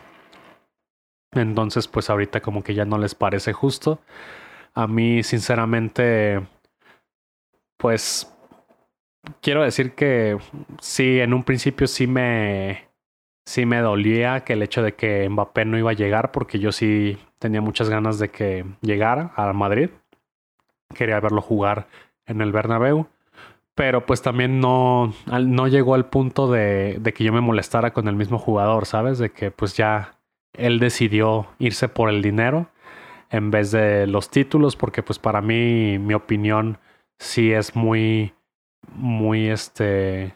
Entonces 1.32 1.88
pues 1.88 2.10
ahorita 2.10 2.42
como 2.42 2.64
que 2.64 2.74
ya 2.74 2.86
no 2.86 2.98
les 2.98 3.16
parece 3.16 3.54
justo. 3.54 4.00
A 4.74 4.88
mí 4.88 5.24
sinceramente 5.24 6.42
pues 7.78 8.34
quiero 9.42 9.64
decir 9.64 9.94
que 9.94 10.38
sí, 10.82 11.20
en 11.20 11.34
un 11.34 11.44
principio 11.44 11.88
sí 11.88 12.08
me 12.08 12.93
sí 13.46 13.66
me 13.66 13.80
dolía 13.80 14.42
que 14.42 14.54
el 14.54 14.64
hecho 14.64 14.82
de 14.84 14.96
que 14.96 15.28
Mbappé 15.30 15.66
no 15.66 15.78
iba 15.78 15.92
a 15.92 15.96
llegar 15.96 16.32
porque 16.32 16.60
yo 16.60 16.72
sí 16.72 17.18
tenía 17.40 17.62
muchas 17.62 17.90
ganas 17.90 18.20
de 18.20 18.30
que 18.30 18.66
llegara 18.82 19.32
a 19.36 19.52
Madrid. 19.54 19.90
Quería 20.96 21.20
verlo 21.20 21.42
jugar 21.42 21.88
en 22.26 22.42
el 22.42 22.52
Bernabéu 22.52 23.08
pero 23.76 24.06
pues 24.06 24.22
también 24.22 24.60
no, 24.60 25.14
no 25.26 25.68
llegó 25.68 25.96
al 25.96 26.06
punto 26.06 26.52
de, 26.52 26.98
de, 27.00 27.14
que 27.14 27.24
yo 27.24 27.34
me 27.34 27.42
molestara 27.42 27.92
con 27.92 28.08
el 28.08 28.16
mismo 28.16 28.38
jugador, 28.38 28.86
¿sabes? 28.86 29.18
De 29.18 29.32
que 29.32 29.52
pues 29.52 29.76
ya 29.76 30.20
él 30.54 30.80
decidió 30.80 31.48
irse 31.58 31.88
por 31.90 32.10
el 32.10 32.22
dinero 32.22 32.68
en 33.30 33.50
vez 33.50 33.72
de 33.72 34.06
los 34.06 34.30
títulos, 34.30 34.76
porque 34.76 35.02
pues 35.02 35.18
para 35.18 35.42
mí 35.42 35.98
mi 35.98 36.14
opinión 36.14 36.78
sí 37.18 37.52
es 37.52 37.76
muy, 37.76 38.34
muy 38.94 39.48
este 39.48 40.36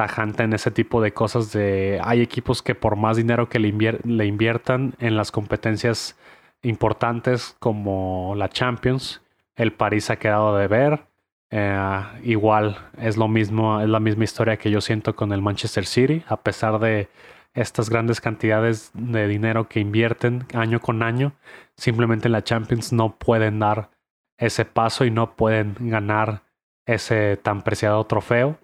tajante 0.00 0.44
en 0.44 0.54
ese 0.54 0.70
tipo 0.70 1.02
de 1.02 1.12
cosas 1.12 1.52
de 1.52 2.00
hay 2.02 2.22
equipos 2.22 2.62
que 2.62 2.74
por 2.74 2.96
más 2.96 3.18
dinero 3.18 3.50
que 3.50 3.58
le, 3.58 3.70
le 4.02 4.24
inviertan 4.24 4.94
en 4.98 5.14
las 5.14 5.30
competencias 5.30 6.16
importantes 6.62 7.54
como 7.58 8.32
la 8.34 8.48
Champions, 8.48 9.20
el 9.56 9.74
París 9.74 10.08
ha 10.08 10.16
quedado 10.16 10.56
de 10.56 10.68
ver 10.68 11.04
eh, 11.50 12.02
igual 12.22 12.78
es 12.96 13.18
lo 13.18 13.28
mismo, 13.28 13.82
es 13.82 13.90
la 13.90 14.00
misma 14.00 14.24
historia 14.24 14.56
que 14.56 14.70
yo 14.70 14.80
siento 14.80 15.14
con 15.14 15.34
el 15.34 15.42
Manchester 15.42 15.84
City, 15.84 16.24
a 16.28 16.38
pesar 16.38 16.78
de 16.78 17.10
estas 17.52 17.90
grandes 17.90 18.22
cantidades 18.22 18.92
de 18.94 19.28
dinero 19.28 19.68
que 19.68 19.80
invierten 19.80 20.46
año 20.54 20.80
con 20.80 21.02
año, 21.02 21.34
simplemente 21.76 22.28
en 22.28 22.32
la 22.32 22.42
Champions 22.42 22.90
no 22.94 23.16
pueden 23.18 23.58
dar 23.58 23.90
ese 24.38 24.64
paso 24.64 25.04
y 25.04 25.10
no 25.10 25.36
pueden 25.36 25.74
ganar 25.78 26.44
ese 26.86 27.36
tan 27.36 27.60
preciado 27.60 28.02
trofeo 28.04 28.58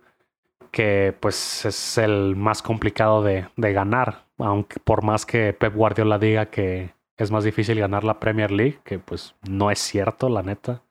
que 0.76 1.16
pues 1.20 1.64
es 1.64 1.96
el 1.96 2.36
más 2.36 2.60
complicado 2.60 3.22
de, 3.22 3.48
ganar, 3.56 4.26
aunque 4.36 4.78
por 4.78 5.02
más 5.02 5.24
que 5.24 5.54
Pep 5.54 5.74
Guardiola 5.74 6.18
diga 6.18 6.50
que 6.50 6.92
es 7.16 7.30
más 7.30 7.44
difícil 7.44 7.80
ganar 7.80 8.04
la 8.04 8.20
Premier 8.20 8.50
League, 8.50 8.80
que 8.84 8.98
pues 8.98 9.34
no 9.48 9.70
es 9.70 9.78
cierto, 9.78 10.28
la 10.28 10.42
neta. 10.42 10.82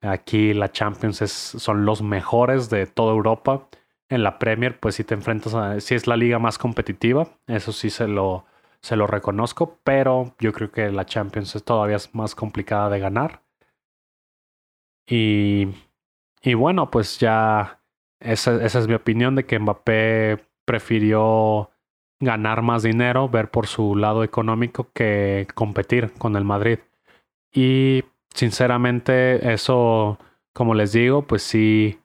Aquí 0.00 0.54
la 0.54 0.72
Champions 0.72 1.20
es, 1.20 1.30
son 1.30 1.84
los 1.84 2.00
mejores 2.00 2.70
de 2.70 2.86
toda 2.86 3.12
Europa. 3.12 3.68
En 4.08 4.22
la 4.22 4.38
Premier, 4.38 4.80
pues 4.80 4.94
si 4.94 5.04
te 5.04 5.12
enfrentas 5.12 5.54
a... 5.54 5.78
Si 5.80 5.94
es 5.94 6.06
la 6.06 6.16
liga 6.16 6.38
más 6.38 6.56
competitiva, 6.56 7.28
eso 7.46 7.72
sí 7.72 7.90
se 7.90 8.08
lo, 8.08 8.46
se 8.80 8.96
lo 8.96 9.06
reconozco, 9.06 9.76
pero 9.84 10.34
yo 10.40 10.54
creo 10.54 10.72
que 10.72 10.90
la 10.90 11.04
Champions 11.04 11.54
es 11.54 11.64
todavía 11.64 11.98
más 12.14 12.34
complicada 12.34 12.88
de 12.88 12.98
ganar. 12.98 13.42
Y, 15.06 15.68
y 16.40 16.54
bueno, 16.54 16.90
pues 16.90 17.18
ya 17.18 17.77
esa, 18.20 18.64
esa 18.64 18.78
es 18.78 18.88
mi 18.88 18.94
opinión 18.94 19.34
de 19.34 19.46
que 19.46 19.58
Mbappé 19.58 20.44
prefirió 20.64 21.70
ganar 22.20 22.62
más 22.62 22.82
dinero, 22.82 23.28
ver 23.28 23.50
por 23.50 23.66
su 23.66 23.96
lado 23.96 24.24
económico 24.24 24.90
que 24.92 25.46
competir 25.54 26.12
con 26.14 26.36
el 26.36 26.44
Madrid. 26.44 26.80
Y 27.52 28.04
sinceramente, 28.34 29.52
eso, 29.52 30.18
como 30.52 30.74
les 30.74 30.92
digo, 30.92 31.22
pues 31.22 31.42
sí, 31.42 32.00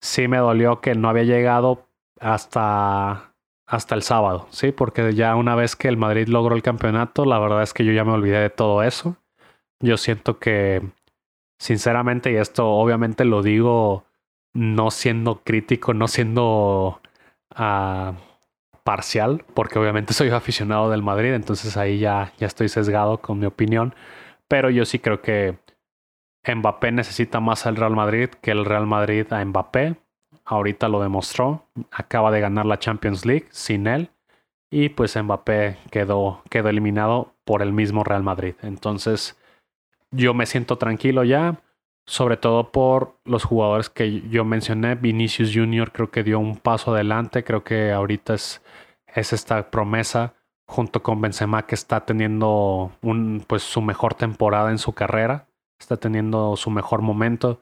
sí 0.00 0.28
me 0.28 0.38
dolió 0.38 0.80
que 0.80 0.94
no 0.94 1.08
había 1.08 1.24
llegado 1.24 1.88
hasta, 2.20 3.34
hasta 3.66 3.94
el 3.94 4.02
sábado, 4.02 4.46
¿sí? 4.50 4.72
Porque 4.72 5.14
ya 5.14 5.34
una 5.36 5.54
vez 5.54 5.76
que 5.76 5.88
el 5.88 5.96
Madrid 5.96 6.28
logró 6.28 6.54
el 6.54 6.62
campeonato, 6.62 7.24
la 7.24 7.38
verdad 7.38 7.62
es 7.62 7.74
que 7.74 7.84
yo 7.84 7.92
ya 7.92 8.04
me 8.04 8.12
olvidé 8.12 8.38
de 8.38 8.50
todo 8.50 8.82
eso. 8.82 9.16
Yo 9.80 9.96
siento 9.96 10.38
que, 10.38 10.82
sinceramente, 11.58 12.32
y 12.32 12.36
esto 12.36 12.68
obviamente 12.68 13.24
lo 13.24 13.42
digo 13.42 14.07
no 14.54 14.90
siendo 14.90 15.42
crítico, 15.42 15.94
no 15.94 16.08
siendo 16.08 17.00
uh, 17.58 18.12
parcial, 18.84 19.44
porque 19.54 19.78
obviamente 19.78 20.12
soy 20.14 20.30
aficionado 20.30 20.90
del 20.90 21.02
Madrid, 21.02 21.34
entonces 21.34 21.76
ahí 21.76 21.98
ya, 21.98 22.32
ya 22.38 22.46
estoy 22.46 22.68
sesgado 22.68 23.18
con 23.18 23.38
mi 23.38 23.46
opinión. 23.46 23.94
Pero 24.48 24.70
yo 24.70 24.84
sí 24.84 24.98
creo 24.98 25.20
que 25.20 25.58
Mbappé 26.46 26.92
necesita 26.92 27.40
más 27.40 27.66
al 27.66 27.76
Real 27.76 27.94
Madrid 27.94 28.30
que 28.40 28.50
el 28.50 28.64
Real 28.64 28.86
Madrid 28.86 29.30
a 29.32 29.44
Mbappé. 29.44 29.96
Ahorita 30.44 30.88
lo 30.88 31.02
demostró. 31.02 31.66
Acaba 31.90 32.30
de 32.30 32.40
ganar 32.40 32.66
la 32.66 32.78
Champions 32.78 33.26
League 33.26 33.46
sin 33.50 33.86
él. 33.86 34.10
Y 34.70 34.90
pues 34.90 35.16
Mbappé 35.16 35.78
quedó, 35.90 36.42
quedó 36.50 36.68
eliminado 36.68 37.34
por 37.44 37.62
el 37.62 37.72
mismo 37.72 38.04
Real 38.04 38.22
Madrid. 38.22 38.54
Entonces 38.62 39.38
yo 40.10 40.34
me 40.34 40.46
siento 40.46 40.78
tranquilo 40.78 41.24
ya. 41.24 41.60
Sobre 42.08 42.38
todo 42.38 42.72
por 42.72 43.18
los 43.26 43.44
jugadores 43.44 43.90
que 43.90 44.22
yo 44.30 44.42
mencioné. 44.46 44.94
Vinicius 44.94 45.52
Jr. 45.54 45.92
creo 45.92 46.10
que 46.10 46.24
dio 46.24 46.38
un 46.38 46.56
paso 46.56 46.94
adelante, 46.94 47.44
creo 47.44 47.64
que 47.64 47.92
ahorita 47.92 48.32
es, 48.32 48.62
es 49.14 49.34
esta 49.34 49.70
promesa 49.70 50.32
junto 50.66 51.02
con 51.02 51.20
Benzema 51.20 51.66
que 51.66 51.74
está 51.74 52.06
teniendo 52.06 52.92
un, 53.02 53.44
pues, 53.46 53.62
su 53.62 53.82
mejor 53.82 54.14
temporada 54.14 54.70
en 54.70 54.78
su 54.78 54.94
carrera, 54.94 55.48
está 55.78 55.98
teniendo 55.98 56.56
su 56.56 56.70
mejor 56.70 57.02
momento. 57.02 57.60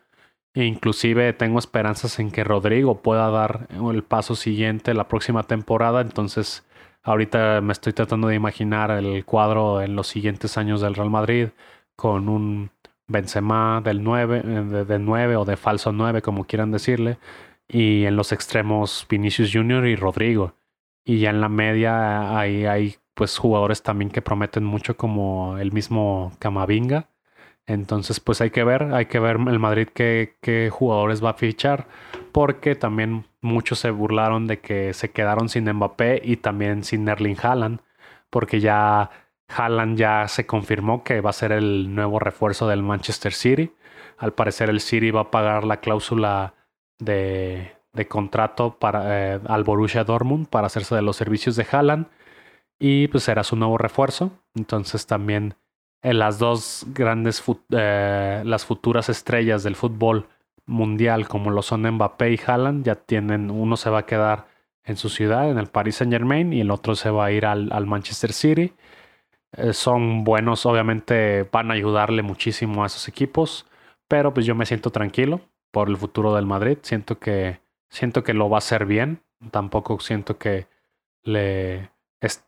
E 0.55 0.65
inclusive 0.65 1.33
tengo 1.33 1.59
esperanzas 1.59 2.21
en 2.21 2.31
que 2.31 2.45
Rodrigo 2.45 3.03
pueda 3.03 3.29
dar 3.31 3.67
el 3.71 4.05
paso 4.05 4.37
siguiente 4.37 4.95
la 4.95 5.09
próxima 5.09 5.43
temporada. 5.43 6.01
Entonces, 6.01 6.65
ahorita 7.03 7.61
me 7.63 7.73
estoy 7.73 7.93
tratando 7.95 8.29
de 8.29 8.37
imaginar 8.37 8.93
el 8.93 9.25
cuadro 9.25 9.83
en 9.83 9.97
los 9.97 10.07
siguientes 10.07 10.57
años 10.57 10.81
del 10.81 10.95
Real 10.95 11.11
Madrid 11.11 11.49
con 11.97 12.29
un 12.29 12.71
Benzema 13.09 13.81
del 13.83 14.03
9, 14.03 14.43
eh, 14.45 14.85
de, 14.85 14.99
9 14.99 15.37
o 15.37 15.45
de 15.45 15.57
falso 15.57 15.93
9, 15.93 16.23
como 16.23 16.45
quieran 16.45 16.73
decirle. 16.73 17.19
Y 17.69 18.05
en 18.05 18.17
los 18.17 18.33
extremos 18.33 19.07
Vinicius 19.09 19.51
Jr. 19.53 19.87
y 19.87 19.97
Rodrigo. 19.97 20.55
Y 21.05 21.21
ya 21.21 21.31
en 21.31 21.41
la 21.41 21.49
media 21.49 22.39
hay, 22.39 22.67
hay 22.67 22.97
pues 23.15 23.39
jugadores 23.39 23.83
también 23.83 24.11
que 24.11 24.23
prometen 24.23 24.65
mucho 24.65 24.97
como 24.97 25.59
el 25.59 25.73
mismo 25.73 26.33
Camavinga. 26.39 27.09
Entonces 27.67 28.21
pues 28.21 28.41
hay 28.41 28.51
que 28.51 28.65
ver, 28.65 28.95
hay 28.95 29.07
que 29.07 29.19
ver 29.19 29.37
el 29.37 29.59
Madrid 29.59 29.89
qué, 29.93 30.37
qué 30.41 30.71
jugadores 30.71 31.25
va 31.25 31.31
a 31.31 31.35
fichar. 31.35 31.87
Porque 32.33 32.75
también 32.75 33.27
muchos 33.41 33.79
se 33.81 33.91
burlaron 33.91 34.47
de 34.47 34.61
que 34.61 34.95
se 34.95 35.11
quedaron 35.11 35.49
sin 35.49 35.71
Mbappé 35.73 36.23
y 36.25 36.37
también 36.39 36.85
sin 36.85 37.09
Erling 37.09 37.37
Haaland. 37.43 37.81
Porque 38.31 38.61
ya 38.61 39.11
Haaland 39.49 39.97
ya 39.97 40.29
se 40.29 40.47
confirmó 40.47 41.05
que 41.05 41.21
va 41.21 41.31
a 41.31 41.33
ser 41.33 41.53
el 41.53 41.95
nuevo 41.95 42.19
refuerzo 42.19 42.69
del 42.69 42.83
Manchester 42.83 43.33
City. 43.33 43.73
Al 44.19 44.33
parecer 44.33 44.71
el 44.71 44.81
City 44.81 45.11
va 45.11 45.23
a 45.23 45.31
pagar 45.31 45.65
la 45.65 45.79
cláusula 45.79 46.55
de, 46.99 47.77
contrato 48.09 48.79
para, 48.79 49.35
eh, 49.35 49.41
al 49.47 49.65
Borussia 49.65 50.05
Dortmund 50.05 50.49
para 50.49 50.67
hacerse 50.67 50.95
de 50.95 51.03
los 51.03 51.17
servicios 51.17 51.57
de 51.57 51.67
Haaland 51.71 52.07
y 52.79 53.09
pues 53.09 53.25
será 53.25 53.45
su 53.45 53.57
nuevo 53.57 53.79
refuerzo. 53.79 54.31
Entonces 54.55 55.07
también 55.07 55.55
eh, 56.03 56.15
las 56.15 56.39
dos 56.39 56.87
grandes, 56.89 57.43
eh, 57.71 58.43
las 58.45 58.65
futuras 58.65 59.09
estrellas 59.09 59.63
del 59.63 59.77
fútbol 59.77 60.29
mundial 60.67 61.29
como 61.29 61.51
lo 61.51 61.63
son 61.63 61.89
Mbappé 61.89 62.33
y 62.33 62.41
Haaland 62.45 62.85
ya 62.85 62.97
tienen, 62.97 63.51
uno 63.51 63.77
se 63.77 63.91
va 63.91 64.01
a 64.01 64.07
quedar 64.07 64.47
en 64.85 64.97
su 64.97 65.09
ciudad, 65.09 65.51
en 65.51 65.59
el 65.59 65.67
Paris 65.67 65.97
Saint 65.97 66.13
Germain 66.13 66.53
y 66.53 66.61
el 66.61 66.71
otro 66.71 66.95
se 66.95 67.11
va 67.11 67.27
a 67.27 67.33
ir 67.33 67.47
al 67.47 67.87
Manchester 67.87 68.33
City. 68.33 68.73
Son 69.73 70.25
buenos, 70.25 70.67
obviamente 70.67 71.49
van 71.51 71.71
a 71.71 71.75
ayudarle 71.75 72.23
muchísimo 72.23 72.83
a 72.83 72.87
esos 72.87 73.09
equipos, 73.09 73.67
pero 74.09 74.35
pues 74.35 74.47
yo 74.47 74.55
me 74.55 74.67
siento 74.67 74.91
tranquilo 74.91 75.41
por 75.71 75.89
el 75.89 75.97
futuro 75.97 76.35
del 76.35 76.47
Madrid, 76.47 76.79
siento 76.83 77.19
que 77.19 77.61
Siento 77.89 78.25
que 78.25 78.35
lo 78.35 78.51
va 78.51 78.57
a 78.57 78.59
hacer 78.59 78.87
bien. 78.87 79.23
Tampoco 79.51 79.99
siento 80.01 80.39
que 80.39 80.67
le 81.23 81.91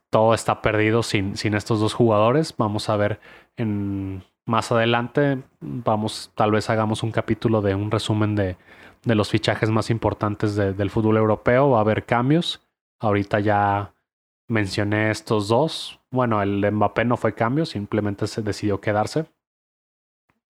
todo 0.09 0.33
está 0.33 0.61
perdido 0.61 1.03
sin, 1.03 1.37
sin 1.37 1.53
estos 1.53 1.79
dos 1.79 1.93
jugadores. 1.93 2.55
Vamos 2.57 2.89
a 2.89 2.97
ver 2.97 3.19
en 3.55 4.23
más 4.45 4.71
adelante. 4.71 5.41
Vamos, 5.59 6.31
tal 6.35 6.51
vez 6.51 6.69
hagamos 6.69 7.03
un 7.03 7.11
capítulo 7.11 7.61
de 7.61 7.75
un 7.75 7.91
resumen 7.91 8.35
de, 8.35 8.57
de 9.03 9.15
los 9.15 9.29
fichajes 9.29 9.69
más 9.69 9.89
importantes 9.89 10.55
del 10.55 10.89
fútbol 10.89 11.17
europeo. 11.17 11.71
Va 11.71 11.77
a 11.77 11.81
haber 11.81 12.05
cambios. 12.05 12.61
Ahorita 12.99 13.39
ya 13.39 13.93
mencioné 14.49 15.11
estos 15.11 15.47
dos. 15.47 15.99
Bueno, 16.11 16.41
el 16.41 16.59
de 16.61 16.71
Mbappé 16.71 17.05
no 17.05 17.15
fue 17.15 17.33
cambio, 17.33 17.65
simplemente 17.65 18.27
se 18.27 18.41
decidió 18.41 18.81
quedarse. 18.81 19.25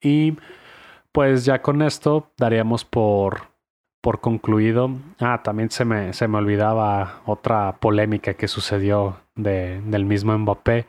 Y 0.02 0.38
pues 1.12 1.46
ya 1.46 1.62
con 1.62 1.82
esto 1.82 2.32
daríamos 2.38 2.86
por 2.86 3.50
por 4.02 4.22
concluido. 4.22 4.92
Ah, 5.20 5.42
también 5.44 5.70
se 5.72 5.86
me, 5.86 6.14
se 6.14 6.28
me 6.28 6.38
olvidaba 6.38 7.22
otra 7.26 7.78
polémica 7.80 8.34
que 8.34 8.48
sucedió 8.48 9.18
de, 9.36 9.82
del 9.82 10.06
mismo 10.06 10.38
Mbappé, 10.38 10.86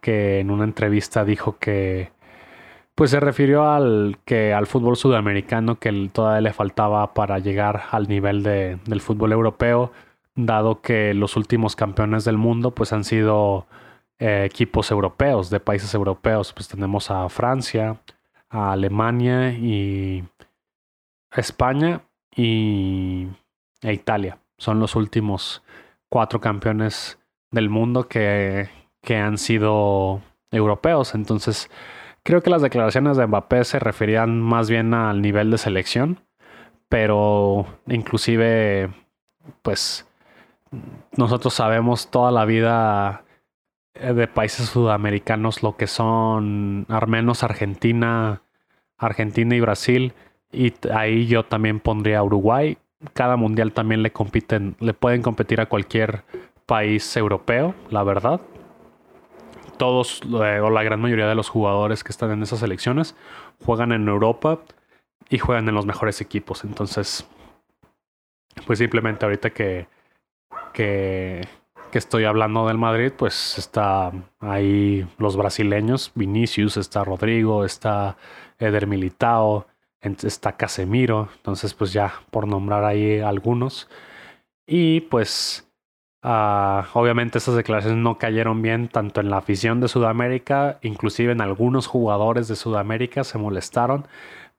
que 0.00 0.40
en 0.40 0.50
una 0.50 0.64
entrevista 0.64 1.24
dijo 1.24 1.58
que 1.58 2.12
pues 2.94 3.10
se 3.10 3.20
refirió 3.20 3.68
al 3.68 4.18
que 4.24 4.54
al 4.54 4.66
fútbol 4.66 4.96
sudamericano 4.96 5.80
que 5.80 6.10
todavía 6.12 6.42
le 6.42 6.52
faltaba 6.52 7.12
para 7.12 7.40
llegar 7.40 7.82
al 7.90 8.08
nivel 8.08 8.42
de, 8.44 8.78
del 8.86 9.00
fútbol 9.00 9.32
europeo, 9.32 9.90
dado 10.34 10.80
que 10.80 11.14
los 11.14 11.36
últimos 11.36 11.76
campeones 11.76 12.24
del 12.24 12.38
mundo 12.38 12.72
pues 12.72 12.92
han 12.92 13.04
sido 13.04 13.66
eh, 14.18 14.44
equipos 14.44 14.90
europeos, 14.90 15.50
de 15.50 15.60
países 15.60 15.94
europeos. 15.94 16.52
Pues 16.52 16.68
tenemos 16.68 17.10
a 17.10 17.28
Francia, 17.28 18.00
a 18.48 18.72
Alemania 18.72 19.52
y 19.52 20.24
España 21.32 22.02
y 22.34 23.28
e 23.82 23.92
Italia. 23.92 24.38
Son 24.56 24.80
los 24.80 24.96
últimos 24.96 25.62
cuatro 26.08 26.40
campeones 26.40 27.18
del 27.50 27.68
mundo 27.68 28.08
que, 28.08 28.68
que 29.02 29.16
han 29.16 29.38
sido 29.38 30.22
europeos. 30.50 31.14
Entonces, 31.14 31.70
creo 32.22 32.42
que 32.42 32.50
las 32.50 32.62
declaraciones 32.62 33.16
de 33.16 33.26
Mbappé 33.26 33.64
se 33.64 33.78
referían 33.78 34.40
más 34.40 34.70
bien 34.70 34.94
al 34.94 35.20
nivel 35.22 35.50
de 35.50 35.58
selección, 35.58 36.20
pero 36.88 37.66
inclusive, 37.86 38.90
pues, 39.62 40.08
nosotros 41.16 41.54
sabemos 41.54 42.10
toda 42.10 42.30
la 42.30 42.44
vida 42.44 43.24
de 43.94 44.26
países 44.26 44.68
sudamericanos 44.68 45.62
lo 45.62 45.76
que 45.76 45.86
son, 45.86 46.86
al 46.88 47.06
menos 47.06 47.42
Argentina, 47.44 48.42
Argentina 48.98 49.54
y 49.54 49.60
Brasil 49.60 50.14
y 50.52 50.72
ahí 50.92 51.26
yo 51.26 51.44
también 51.44 51.80
pondría 51.80 52.22
Uruguay. 52.22 52.78
Cada 53.12 53.36
mundial 53.36 53.72
también 53.72 54.02
le 54.02 54.12
compiten, 54.12 54.76
le 54.80 54.94
pueden 54.94 55.22
competir 55.22 55.60
a 55.60 55.66
cualquier 55.66 56.24
país 56.66 57.16
europeo, 57.16 57.74
la 57.90 58.02
verdad. 58.02 58.40
Todos 59.76 60.22
eh, 60.22 60.60
o 60.60 60.70
la 60.70 60.82
gran 60.82 61.00
mayoría 61.00 61.28
de 61.28 61.34
los 61.34 61.48
jugadores 61.48 62.04
que 62.04 62.10
están 62.10 62.30
en 62.30 62.42
esas 62.42 62.60
selecciones 62.60 63.16
juegan 63.64 63.92
en 63.92 64.08
Europa 64.08 64.60
y 65.28 65.38
juegan 65.38 65.68
en 65.68 65.74
los 65.74 65.86
mejores 65.86 66.20
equipos. 66.20 66.64
Entonces, 66.64 67.26
pues 68.66 68.78
simplemente 68.78 69.24
ahorita 69.24 69.50
que, 69.50 69.86
que, 70.74 71.48
estoy 71.92 72.24
hablando 72.24 72.66
del 72.66 72.76
Madrid, 72.76 73.12
pues 73.16 73.56
está 73.56 74.10
ahí 74.40 75.06
los 75.16 75.36
brasileños, 75.36 76.10
Vinicius, 76.16 76.76
está 76.76 77.04
Rodrigo, 77.04 77.64
está 77.64 78.16
Eder 78.58 78.88
Militao, 78.88 79.68
está 80.00 80.56
Casemiro, 80.56 81.28
entonces 81.36 81.72
pues 81.72 81.92
ya 81.92 82.12
por 82.32 82.48
nombrar 82.48 82.84
ahí 82.84 83.20
algunos. 83.20 83.88
Y 84.66 85.02
pues 85.02 85.70
ah, 86.22 86.88
obviamente 86.94 87.38
esas 87.38 87.54
declaraciones 87.54 87.98
no 88.02 88.18
cayeron 88.18 88.60
bien 88.60 88.88
tanto 88.88 89.20
en 89.20 89.30
la 89.30 89.38
afición 89.38 89.80
de 89.80 89.86
Sudamérica, 89.86 90.78
inclusive 90.82 91.30
en 91.32 91.40
algunos 91.42 91.86
jugadores 91.86 92.48
de 92.48 92.56
Sudamérica 92.56 93.22
se 93.22 93.38
molestaron, 93.38 94.08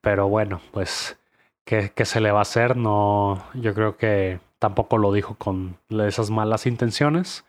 pero 0.00 0.28
bueno, 0.28 0.62
pues 0.72 1.18
¿qué, 1.66 1.92
qué 1.94 2.06
se 2.06 2.20
le 2.22 2.32
va 2.32 2.38
a 2.38 2.42
hacer? 2.42 2.78
No, 2.78 3.42
yo 3.54 3.74
creo 3.74 3.98
que 3.98 4.40
tampoco 4.58 4.98
lo 4.98 5.12
dijo 5.12 5.36
con 5.36 5.78
esas 5.90 6.30
malas 6.30 6.66
intenciones. 6.66 7.44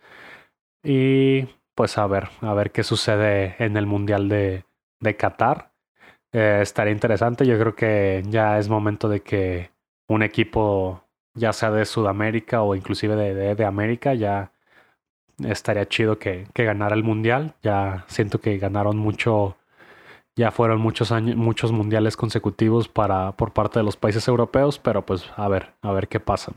Y 0.83 1.47
pues 1.75 1.97
a 1.97 2.07
ver, 2.07 2.29
a 2.41 2.53
ver 2.53 2.71
qué 2.71 2.83
sucede 2.83 3.55
en 3.59 3.77
el 3.77 3.85
Mundial 3.85 4.29
de, 4.29 4.65
de 4.99 5.15
Qatar. 5.15 5.71
Eh, 6.33 6.59
estaría 6.61 6.93
interesante. 6.93 7.45
Yo 7.45 7.57
creo 7.59 7.75
que 7.75 8.23
ya 8.27 8.57
es 8.59 8.69
momento 8.69 9.09
de 9.09 9.21
que 9.21 9.71
un 10.07 10.23
equipo, 10.23 11.03
ya 11.35 11.53
sea 11.53 11.71
de 11.71 11.85
Sudamérica 11.85 12.61
o 12.63 12.75
inclusive 12.75 13.15
de, 13.15 13.55
de, 13.55 13.65
América, 13.65 14.13
ya 14.13 14.51
estaría 15.39 15.87
chido 15.87 16.19
que, 16.19 16.47
que, 16.53 16.65
ganara 16.65 16.95
el 16.95 17.03
mundial. 17.03 17.55
Ya 17.63 18.05
siento 18.07 18.39
que 18.41 18.57
ganaron 18.57 18.97
mucho, 18.97 19.57
ya 20.35 20.51
fueron 20.51 20.81
muchos 20.81 21.11
años, 21.11 21.35
muchos 21.35 21.71
mundiales 21.71 22.17
consecutivos 22.17 22.87
para, 22.89 23.33
por 23.33 23.53
parte 23.53 23.79
de 23.79 23.85
los 23.85 23.97
países 23.97 24.27
europeos, 24.27 24.79
pero 24.79 25.05
pues 25.05 25.29
a 25.35 25.47
ver, 25.47 25.73
a 25.81 25.91
ver 25.91 26.07
qué 26.07 26.19
pasa. 26.19 26.53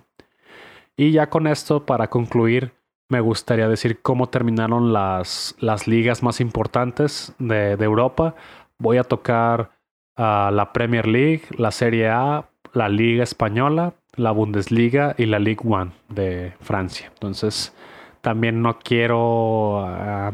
Y 0.96 1.12
ya 1.12 1.30
con 1.30 1.46
esto, 1.46 1.86
para 1.86 2.08
concluir, 2.08 2.72
me 3.08 3.20
gustaría 3.20 3.68
decir 3.68 4.00
cómo 4.02 4.28
terminaron 4.28 4.92
las, 4.92 5.56
las 5.58 5.86
ligas 5.86 6.22
más 6.22 6.40
importantes 6.40 7.34
de, 7.38 7.76
de 7.76 7.84
Europa 7.84 8.34
voy 8.80 8.96
a 8.96 9.04
tocar 9.04 9.70
uh, 10.16 10.50
la 10.50 10.70
Premier 10.72 11.06
League, 11.06 11.42
la 11.56 11.70
Serie 11.70 12.08
A, 12.08 12.48
la 12.72 12.88
Liga 12.88 13.22
Española, 13.22 13.94
la 14.16 14.32
Bundesliga 14.32 15.14
y 15.16 15.26
la 15.26 15.38
Ligue 15.38 15.60
1 15.62 15.92
de 16.08 16.54
Francia. 16.60 17.10
Entonces, 17.14 17.72
también 18.22 18.60
no 18.62 18.78
quiero 18.80 19.84
uh, 19.84 20.32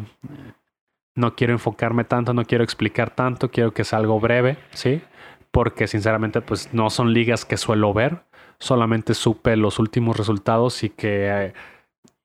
no 1.15 1.35
quiero 1.35 1.53
enfocarme 1.53 2.05
tanto, 2.05 2.33
no 2.33 2.45
quiero 2.45 2.63
explicar 2.63 3.11
tanto, 3.11 3.51
quiero 3.51 3.73
que 3.73 3.85
sea 3.85 3.99
algo 3.99 4.21
breve, 4.21 4.59
¿sí? 4.71 5.03
Porque 5.51 5.87
sinceramente 5.87 6.43
pues 6.43 6.75
no 6.75 6.91
son 6.91 7.15
ligas 7.15 7.47
que 7.47 7.57
suelo 7.57 7.95
ver, 7.95 8.23
solamente 8.59 9.15
supe 9.15 9.57
los 9.57 9.79
últimos 9.79 10.17
resultados 10.17 10.83
y 10.83 10.91
que 10.91 11.53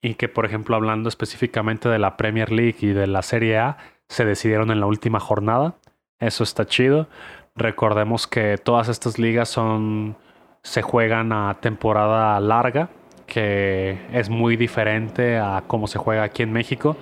y 0.02 0.16
que 0.16 0.28
por 0.30 0.46
ejemplo 0.46 0.76
hablando 0.76 1.10
específicamente 1.10 1.88
de 1.90 2.00
la 2.00 2.18
Premier 2.18 2.52
League 2.52 2.78
y 2.82 2.88
de 2.88 3.08
la 3.08 3.22
Serie 3.22 3.58
A 3.60 3.78
se 4.10 4.26
decidieron 4.26 4.72
en 4.72 4.80
la 4.80 4.88
última 4.88 5.20
jornada. 5.20 5.76
Eso 6.20 6.44
está 6.44 6.66
chido. 6.66 7.08
Recordemos 7.56 8.28
que 8.28 8.58
todas 8.58 8.90
estas 8.90 9.20
ligas 9.20 9.50
son 9.50 10.18
se 10.64 10.82
juegan 10.82 11.34
a 11.34 11.58
temporada 11.60 12.40
larga, 12.40 12.90
que 13.26 14.00
es 14.12 14.30
muy 14.30 14.58
diferente 14.58 15.38
a 15.38 15.64
cómo 15.68 15.88
se 15.88 15.98
juega 15.98 16.24
aquí 16.24 16.44
en 16.44 16.52
México. 16.52 16.96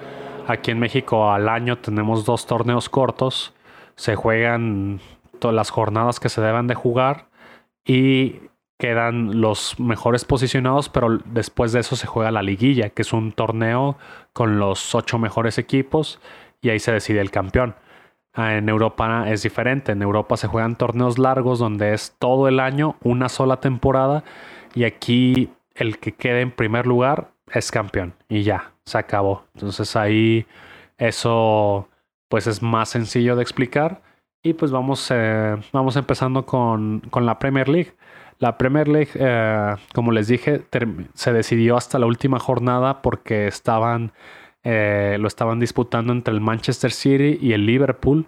Aquí 0.48 0.72
en 0.72 0.80
México 0.80 1.32
al 1.32 1.48
año 1.50 1.78
tenemos 1.78 2.26
dos 2.26 2.48
torneos 2.48 2.90
cortos, 2.90 3.54
se 3.96 4.16
juegan 4.16 5.00
todas 5.40 5.56
las 5.56 5.70
jornadas 5.70 6.20
que 6.20 6.30
se 6.30 6.42
deben 6.42 6.68
de 6.68 6.76
jugar 6.76 7.28
y 7.86 8.42
quedan 8.80 9.42
los 9.42 9.78
mejores 9.80 10.24
posicionados, 10.24 10.88
pero 10.90 11.20
después 11.26 11.74
de 11.74 11.82
eso 11.82 11.98
se 11.98 12.08
juega 12.08 12.32
la 12.32 12.42
liguilla, 12.42 12.90
que 12.90 13.02
es 13.02 13.12
un 13.12 13.34
torneo 13.34 13.98
con 14.32 14.58
los 14.58 14.96
ocho 14.96 15.20
mejores 15.20 15.58
equipos 15.58 16.20
y 16.62 16.70
ahí 16.70 16.80
se 16.80 16.94
decide 16.94 17.20
el 17.20 17.30
campeón. 17.30 17.76
Ah, 18.34 18.56
en 18.56 18.70
Europa 18.70 19.30
es 19.30 19.44
diferente, 19.44 19.92
en 19.92 20.02
Europa 20.02 20.38
se 20.38 20.48
juegan 20.48 20.78
torneos 20.78 21.20
largos 21.20 21.60
donde 21.60 21.94
es 21.94 22.16
todo 22.20 22.48
el 22.48 22.62
año, 22.62 22.96
una 23.04 23.28
sola 23.28 23.60
temporada 23.60 24.24
y 24.74 24.86
aquí 24.86 25.50
el 25.76 26.00
que 26.00 26.14
quede 26.14 26.42
en 26.42 26.52
primer 26.52 26.88
lugar 26.88 27.32
es 27.52 27.72
campeón 27.72 28.14
y 28.30 28.44
ya, 28.44 28.72
se 28.86 28.98
acabó. 28.98 29.44
Entonces 29.56 29.96
ahí 29.98 30.46
eso 30.98 31.90
pues 32.30 32.48
es 32.48 32.62
más 32.62 32.90
sencillo 32.90 33.36
de 33.36 33.42
explicar. 33.42 34.02
Y 34.42 34.54
pues 34.54 34.72
vamos, 34.72 35.10
eh, 35.12 35.58
vamos 35.74 35.98
empezando 35.98 36.46
con, 36.46 37.02
con, 37.10 37.26
la 37.26 37.40
Premier 37.40 37.68
League. 37.68 37.92
La 38.40 38.58
Premier 38.58 38.88
League, 38.88 39.12
eh, 39.16 39.76
como 39.94 40.12
les 40.12 40.28
dije, 40.28 40.66
se 41.14 41.34
decidió 41.34 41.76
hasta 41.76 42.00
la 42.00 42.06
última 42.06 42.40
jornada 42.40 43.02
porque 43.02 43.48
estaban, 43.48 44.14
eh, 44.64 45.18
lo 45.20 45.28
estaban 45.28 45.60
disputando 45.60 46.14
entre 46.14 46.34
el 46.34 46.42
Manchester 46.42 46.92
City 46.92 47.38
y 47.42 47.54
el 47.54 47.66
Liverpool. 47.66 48.28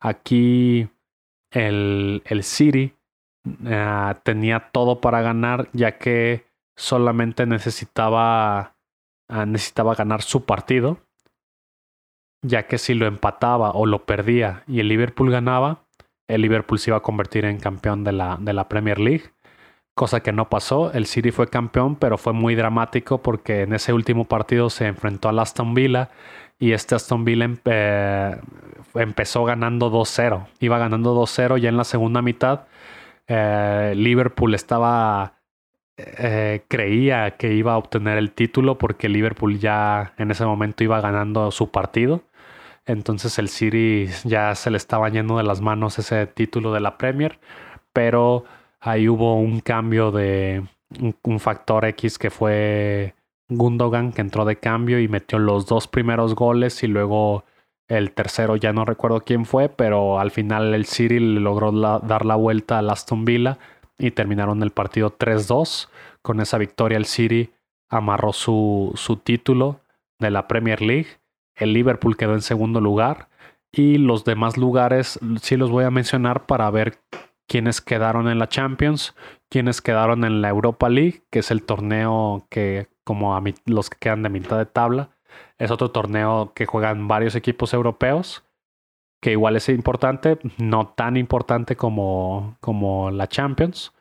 Aquí 0.00 0.88
el, 1.50 2.22
el 2.24 2.42
City 2.44 2.94
tenía 4.22 4.70
todo 4.72 5.00
para 5.00 5.22
ganar 5.22 5.68
ya 5.72 5.98
que 5.98 6.44
solamente 6.76 7.46
necesitaba 7.46 8.76
necesitaba 9.46 9.94
ganar 9.94 10.22
su 10.22 10.44
partido, 10.44 10.98
ya 12.42 12.66
que 12.66 12.78
si 12.78 12.94
lo 12.94 13.06
empataba 13.06 13.72
o 13.72 13.86
lo 13.86 14.04
perdía 14.04 14.62
y 14.66 14.80
el 14.80 14.88
Liverpool 14.88 15.30
ganaba, 15.30 15.84
el 16.28 16.42
Liverpool 16.42 16.78
se 16.78 16.90
iba 16.90 16.98
a 16.98 17.02
convertir 17.02 17.44
en 17.44 17.58
campeón 17.58 18.04
de 18.04 18.12
la, 18.12 18.36
de 18.40 18.52
la 18.52 18.68
Premier 18.68 18.98
League, 18.98 19.32
cosa 19.98 20.20
que 20.20 20.32
no 20.32 20.48
pasó. 20.48 20.92
El 20.92 21.06
City 21.06 21.32
fue 21.32 21.48
campeón, 21.48 21.96
pero 21.96 22.16
fue 22.18 22.32
muy 22.32 22.54
dramático 22.54 23.20
porque 23.20 23.62
en 23.62 23.74
ese 23.74 23.92
último 23.92 24.26
partido 24.26 24.70
se 24.70 24.86
enfrentó 24.86 25.28
al 25.28 25.40
Aston 25.40 25.74
Villa 25.74 26.10
y 26.58 26.72
este 26.72 26.94
Aston 26.94 27.24
Villa 27.24 27.50
empezó 28.94 29.44
ganando 29.44 29.90
2-0. 29.90 30.46
Iba 30.60 30.78
ganando 30.78 31.20
2-0 31.20 31.58
ya 31.58 31.68
en 31.68 31.76
la 31.76 31.84
segunda 31.84 32.22
mitad. 32.22 32.66
Eh, 33.26 33.94
Liverpool 33.96 34.54
estaba 34.54 35.34
eh, 35.96 36.62
creía 36.68 37.32
que 37.32 37.54
iba 37.54 37.72
a 37.72 37.76
obtener 37.76 38.18
el 38.18 38.30
título 38.30 38.78
porque 38.78 39.08
Liverpool 39.08 39.58
ya 39.58 40.14
en 40.16 40.30
ese 40.30 40.44
momento 40.46 40.84
iba 40.84 41.00
ganando 41.00 41.50
su 41.50 41.72
partido. 41.72 42.22
Entonces 42.86 43.38
el 43.40 43.48
City 43.48 44.06
ya 44.24 44.54
se 44.54 44.70
le 44.70 44.76
estaba 44.76 45.08
yendo 45.08 45.36
de 45.38 45.42
las 45.42 45.60
manos 45.60 45.98
ese 45.98 46.26
título 46.28 46.72
de 46.72 46.80
la 46.80 46.98
Premier. 46.98 47.40
Pero 47.92 48.44
ahí 48.80 49.08
hubo 49.08 49.36
un 49.36 49.60
cambio 49.60 50.10
de 50.10 50.64
un, 51.22 51.40
factor 51.40 51.84
X 51.84 52.18
que 52.18 52.30
fue 52.30 53.14
Gundogan 53.48 54.12
que 54.12 54.20
entró 54.20 54.44
de 54.44 54.56
cambio 54.56 55.00
y 55.00 55.08
metió 55.08 55.38
los 55.38 55.66
dos 55.66 55.88
primeros 55.88 56.34
goles 56.34 56.82
y 56.82 56.86
luego 56.86 57.44
el 57.88 58.12
tercero 58.12 58.56
ya 58.56 58.72
no 58.72 58.84
recuerdo 58.84 59.22
quién 59.22 59.46
fue, 59.46 59.68
pero 59.68 60.20
al 60.20 60.30
final 60.30 60.74
el 60.74 60.84
City 60.84 61.18
logró 61.18 61.72
dar 61.72 62.26
la 62.26 62.36
vuelta 62.36 62.78
al 62.78 62.90
Aston 62.90 63.24
Villa 63.24 63.58
y 63.98 64.10
terminaron 64.10 64.62
el 64.62 64.70
partido 64.70 65.16
3-2. 65.16 65.88
Con 66.20 66.40
esa 66.40 66.58
victoria 66.58 66.98
el 66.98 67.06
City 67.06 67.50
amarró 67.88 68.34
su, 68.34 68.92
su 68.94 69.16
título 69.16 69.80
de 70.18 70.30
la 70.30 70.46
Premier 70.48 70.82
League. 70.82 71.08
El 71.54 71.72
Liverpool 71.72 72.16
quedó 72.16 72.34
en 72.34 72.42
segundo 72.42 72.80
lugar 72.80 73.28
y 73.72 73.96
los 73.96 74.24
demás 74.24 74.58
lugares 74.58 75.18
sí 75.40 75.56
los 75.56 75.70
voy 75.70 75.84
a 75.84 75.90
mencionar 75.90 76.46
para 76.46 76.70
ver 76.70 76.98
quiénes 77.48 77.80
quedaron 77.80 78.28
en 78.28 78.38
la 78.38 78.48
Champions, 78.48 79.16
quiénes 79.48 79.82
quedaron 79.82 80.24
en 80.24 80.42
la 80.42 80.50
Europa 80.50 80.88
League, 80.88 81.22
que 81.30 81.40
es 81.40 81.50
el 81.50 81.64
torneo 81.64 82.46
que 82.50 82.88
como 83.04 83.42
los 83.64 83.90
que 83.90 83.98
quedan 83.98 84.22
de 84.22 84.28
mitad 84.28 84.58
de 84.58 84.66
tabla, 84.66 85.10
es 85.58 85.70
otro 85.70 85.90
torneo 85.90 86.52
que 86.54 86.66
juegan 86.66 87.08
varios 87.08 87.34
equipos 87.34 87.74
europeos 87.74 88.44
que 89.20 89.32
igual 89.32 89.56
es 89.56 89.68
importante, 89.68 90.38
no 90.58 90.88
tan 90.88 91.16
importante 91.16 91.74
como, 91.74 92.56
como 92.60 93.10
la 93.10 93.26
Champions, 93.26 93.92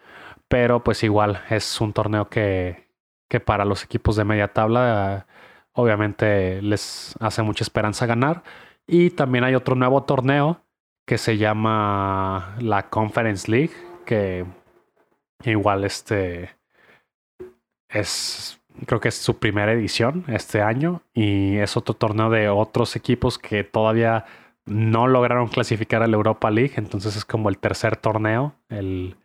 pero 0.47 0.83
pues 0.83 1.03
igual 1.03 1.41
es 1.49 1.81
un 1.81 1.93
torneo 1.93 2.29
que, 2.29 2.87
que 3.29 3.39
para 3.39 3.65
los 3.65 3.83
equipos 3.83 4.15
de 4.15 4.25
media 4.25 4.53
tabla 4.53 5.25
obviamente 5.73 6.61
les 6.61 7.15
hace 7.19 7.41
mucha 7.43 7.63
esperanza 7.63 8.05
ganar. 8.05 8.43
Y 8.85 9.11
también 9.11 9.43
hay 9.43 9.55
otro 9.55 9.75
nuevo 9.75 10.03
torneo 10.03 10.61
que 11.07 11.17
se 11.17 11.37
llama 11.37 12.57
la 12.59 12.89
Conference 12.89 13.49
League, 13.49 13.71
que 14.05 14.45
igual 15.45 15.85
este 15.85 16.51
es 17.89 18.59
creo 18.85 18.99
que 18.99 19.07
es 19.07 19.15
su 19.15 19.39
primera 19.39 19.71
edición 19.71 20.25
este 20.27 20.61
año 20.61 21.01
y 21.13 21.55
es 21.57 21.77
otro 21.77 21.95
torneo 21.95 22.29
de 22.29 22.49
otros 22.49 22.95
equipos 22.95 23.39
que 23.39 23.63
todavía 23.63 24.25
no 24.65 25.07
lograron 25.07 25.47
clasificar 25.47 26.03
a 26.03 26.07
la 26.07 26.17
Europa 26.17 26.51
League, 26.51 26.73
entonces 26.75 27.15
es 27.15 27.23
como 27.23 27.47
el 27.47 27.57
tercer 27.57 27.95
torneo, 27.95 28.53
el, 28.67 29.15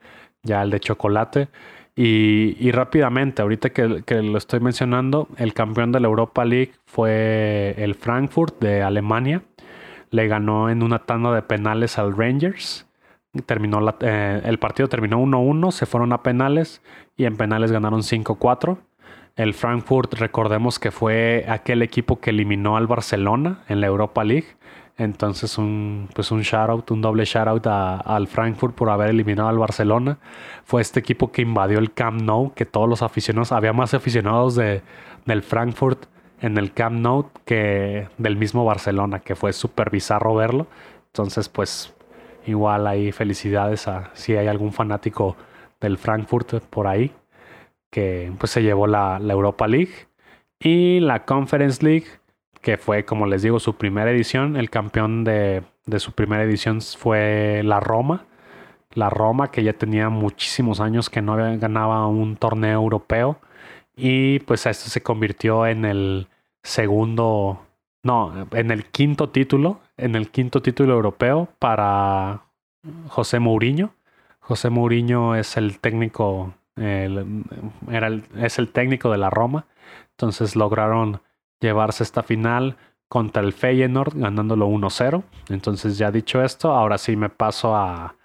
ya 0.45 0.63
el 0.63 0.71
de 0.71 0.79
chocolate. 0.79 1.49
Y, 1.95 2.71
rápidamente, 2.71 3.43
ahorita 3.43 3.71
que, 3.71 4.03
que, 4.07 4.23
lo 4.23 4.39
estoy 4.39 4.61
mencionando, 4.61 5.29
el 5.37 5.53
campeón 5.53 5.93
de 5.93 6.01
la 6.01 6.07
Europa 6.09 6.43
League 6.45 6.73
fue 6.87 7.75
el 7.77 7.95
Frankfurt 7.97 8.59
de 8.61 8.83
Alemania. 8.83 9.43
Le 10.13 10.29
ganó 10.29 10.71
en 10.71 10.85
una 10.85 11.01
tanda 11.01 11.35
de 11.35 11.43
penales 11.43 11.99
al 11.99 12.17
Rangers. 12.17 12.87
Terminó 13.47 13.81
eh, 14.01 14.43
el 14.45 14.59
partido 14.59 14.89
terminó 14.89 15.19
1-1, 15.19 15.73
se 15.73 15.87
fueron 15.87 16.13
a 16.13 16.23
penales 16.23 16.83
y 17.17 17.25
en 17.25 17.37
penales 17.37 17.73
ganaron 17.73 18.03
5-4. 18.03 18.79
El 19.35 19.55
Frankfurt, 19.55 20.15
recordemos 20.15 20.79
que 20.79 20.91
fue 20.91 21.47
aquel 21.49 21.81
equipo 21.81 22.21
que 22.21 22.31
eliminó 22.31 22.77
al 22.77 22.87
Barcelona 22.87 23.65
en 23.69 23.81
la 23.81 23.87
Europa 23.89 24.23
League. 24.23 24.47
Entonces, 24.99 25.57
un, 25.57 26.11
pues 26.15 26.31
un 26.31 26.43
shout 26.43 26.69
out, 26.69 26.91
un 26.91 27.01
doble 27.01 27.25
shout 27.25 27.49
out 27.49 27.67
al 27.67 28.27
Frankfurt 28.29 28.75
por 28.75 28.91
haber 28.91 29.09
eliminado 29.09 29.49
al 29.49 29.59
Barcelona. 29.59 30.19
Fue 30.65 30.83
este 30.83 31.01
equipo 31.01 31.33
que 31.33 31.41
invadió 31.41 31.79
el 31.79 31.95
Camp 31.95 32.21
Nou, 32.21 32.53
que 32.55 32.67
todos 32.67 32.89
los 32.89 33.03
aficionados, 33.03 33.53
había 33.53 33.73
más 33.73 33.95
aficionados 33.95 34.55
de, 34.55 34.83
del 35.25 35.43
Frankfurt 35.43 36.12
en 36.43 36.59
el 36.59 36.73
Camp 36.73 37.01
Nou 37.01 37.31
que 37.47 38.09
del 38.19 38.37
mismo 38.37 38.65
Barcelona, 38.65 39.21
que 39.21 39.35
fue 39.37 39.53
súper 39.53 39.91
bizarro 39.91 40.35
verlo. 40.35 40.67
Entonces, 41.07 41.49
pues 41.49 41.95
igual 42.47 42.87
hay 42.87 43.13
felicidades 43.13 43.89
a 43.89 44.11
si 44.15 44.37
hay 44.37 44.49
algún 44.49 44.73
fanático 44.73 45.37
del 45.81 45.99
Frankfurt 45.99 46.61
por 46.65 46.87
ahí, 46.89 47.13
que 47.91 48.33
pues 48.39 48.51
se 48.53 48.63
llevó 48.63 48.87
la, 48.87 49.19
Europa 49.21 49.69
League. 49.69 50.09
Y 50.59 51.01
la 51.01 51.25
Conference 51.25 51.85
League 51.85 52.07
que 52.61 52.77
fue, 52.79 53.05
como 53.05 53.27
les 53.27 53.43
digo, 53.43 53.59
su 53.61 53.77
primera 53.77 54.11
edición. 54.11 54.57
El 54.57 54.71
campeón 54.71 55.25
de, 55.25 55.65
su 55.99 56.13
primera 56.13 56.45
edición 56.45 56.81
fue 56.81 57.63
la 57.65 57.81
Roma. 57.81 58.25
La 58.95 59.11
Roma, 59.11 59.51
que 59.51 59.65
ya 59.65 59.73
tenía 59.73 60.09
muchísimos 60.11 60.81
años 60.81 61.11
que 61.11 61.23
no 61.23 61.37
ganaba 61.59 62.07
un 62.07 62.37
torneo 62.37 62.81
europeo. 62.81 63.41
Y 63.97 64.39
pues 64.41 64.65
esto 64.67 64.89
se 64.89 65.03
convirtió 65.03 65.67
en 65.67 65.85
el 65.85 66.29
segundo, 66.63 67.61
no, 68.03 68.47
en 68.53 68.71
el 68.71 68.87
quinto 68.87 69.31
título, 69.31 69.81
en 69.97 70.15
el 70.15 70.31
quinto 70.31 70.63
título 70.63 70.95
europeo 70.95 71.49
para 71.59 72.43
José 73.09 73.39
Mourinho. 73.39 73.95
José 74.41 74.71
Mourinho 74.71 75.37
es 75.37 75.57
el 75.57 75.79
técnico, 75.79 76.55
era 76.77 78.11
es 78.37 78.59
el 78.59 78.69
técnico 78.71 79.11
de 79.11 79.19
la 79.19 79.31
Roma. 79.31 79.67
Entonces 80.11 80.57
lograron 80.57 81.21
llevarse 81.61 82.03
esta 82.03 82.23
final 82.23 82.77
contra 83.09 83.43
el 83.43 83.53
Feyenoord 83.53 84.15
ganándolo 84.17 84.69
1-0. 84.69 85.23
Entonces 85.51 85.99
ya 85.99 86.11
dicho 86.11 86.43
esto, 86.43 86.73
ahora 86.73 86.99
sí 86.99 87.15
me 87.15 87.29
paso 87.29 87.77
a, 87.77 88.17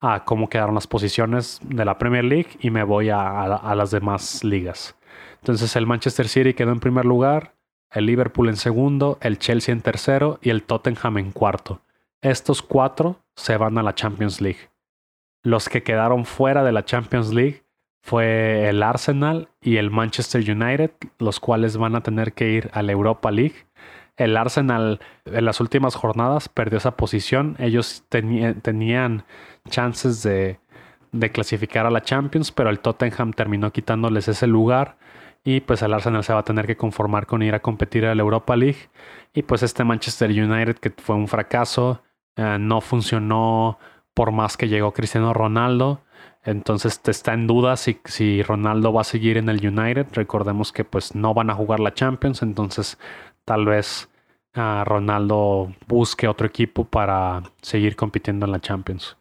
a, 0.00 0.24
cómo 0.24 0.48
quedaron 0.48 0.74
las 0.74 0.86
posiciones 0.86 1.58
de 1.64 1.84
la 1.84 1.98
Premier 1.98 2.24
League 2.24 2.50
y 2.60 2.70
me 2.70 2.82
voy 2.82 3.08
a, 3.08 3.42
a, 3.42 3.74
las 3.74 3.90
demás 3.90 4.44
ligas. 4.44 4.94
Entonces 5.40 5.74
el 5.76 5.86
Manchester 5.86 6.28
City 6.28 6.54
quedó 6.54 6.72
en 6.72 6.80
primer 6.80 7.06
lugar, 7.06 7.54
el 7.90 8.06
Liverpool 8.06 8.48
en 8.48 8.56
segundo, 8.56 9.18
el 9.20 9.38
Chelsea 9.38 9.72
en 9.72 9.80
tercero 9.80 10.38
y 10.42 10.50
el 10.50 10.62
Tottenham 10.62 11.18
en 11.18 11.32
cuarto. 11.32 11.80
Estos 12.20 12.62
cuatro 12.62 13.20
se 13.34 13.56
van 13.56 13.78
a 13.78 13.82
la 13.82 13.94
Champions 13.94 14.40
League. 14.40 14.70
Los 15.42 15.68
que 15.68 15.82
quedaron 15.82 16.24
fuera 16.24 16.64
de 16.64 16.72
la 16.72 16.84
Champions 16.84 17.32
League 17.32 17.62
fue 18.02 18.68
el 18.68 18.82
Arsenal 18.82 19.48
y 19.60 19.76
el 19.76 19.90
Manchester 19.90 20.40
United, 20.40 20.90
los 21.18 21.40
cuales 21.40 21.76
van 21.76 21.94
a 21.96 22.02
tener 22.02 22.32
que 22.32 22.50
ir 22.50 22.70
a 22.72 22.82
la 22.82 22.92
Europa 22.92 23.30
League. 23.30 23.66
El 24.16 24.36
Arsenal 24.36 25.00
en 25.24 25.44
las 25.44 25.60
últimas 25.60 25.94
jornadas 25.94 26.48
perdió 26.48 26.78
esa 26.78 26.96
posición. 26.96 27.56
Ellos 27.58 28.04
tenían 28.08 29.24
chances 29.68 30.22
de, 30.22 30.58
de 31.12 31.30
clasificar 31.30 31.86
a 31.86 31.90
la 31.90 32.02
Champions, 32.02 32.52
pero 32.52 32.70
el 32.70 32.80
Tottenham 32.80 33.32
terminó 33.32 33.72
quitándoles 33.72 34.28
ese 34.28 34.46
lugar 34.46 34.96
y 35.46 35.60
pues 35.60 35.80
el 35.82 35.94
Arsenal 35.94 36.24
se 36.24 36.32
va 36.32 36.40
a 36.40 36.44
tener 36.44 36.66
que 36.66 36.76
conformar 36.76 37.26
con 37.26 37.40
ir 37.40 37.54
a 37.54 37.60
competir 37.60 38.04
a 38.04 38.16
la 38.16 38.20
Europa 38.20 38.56
League. 38.56 38.90
Y 39.32 39.42
pues 39.42 39.62
este 39.62 39.84
Manchester 39.84 40.28
United 40.28 40.74
que 40.78 40.90
fue 40.90 41.14
un 41.14 41.28
fracaso, 41.28 42.02
eh, 42.34 42.56
no 42.58 42.80
funcionó 42.80 43.78
por 44.12 44.32
más 44.32 44.56
que 44.56 44.66
llegó 44.66 44.92
Cristiano 44.92 45.32
Ronaldo, 45.32 46.00
entonces 46.42 47.00
está 47.06 47.32
en 47.32 47.46
duda 47.46 47.76
si, 47.76 48.00
si 48.06 48.42
Ronaldo 48.42 48.92
va 48.92 49.02
a 49.02 49.04
seguir 49.04 49.36
en 49.36 49.48
el 49.48 49.64
United, 49.64 50.08
recordemos 50.14 50.72
que 50.72 50.84
pues 50.84 51.14
no 51.14 51.32
van 51.32 51.50
a 51.50 51.54
jugar 51.54 51.78
la 51.78 51.94
Champions, 51.94 52.42
entonces 52.42 52.98
tal 53.44 53.66
vez 53.66 54.08
uh, 54.56 54.82
Ronaldo 54.84 55.72
busque 55.86 56.26
otro 56.26 56.48
equipo 56.48 56.84
para 56.86 57.44
seguir 57.62 57.94
compitiendo 57.94 58.46
en 58.46 58.52
la 58.52 58.60
Champions. 58.60 59.16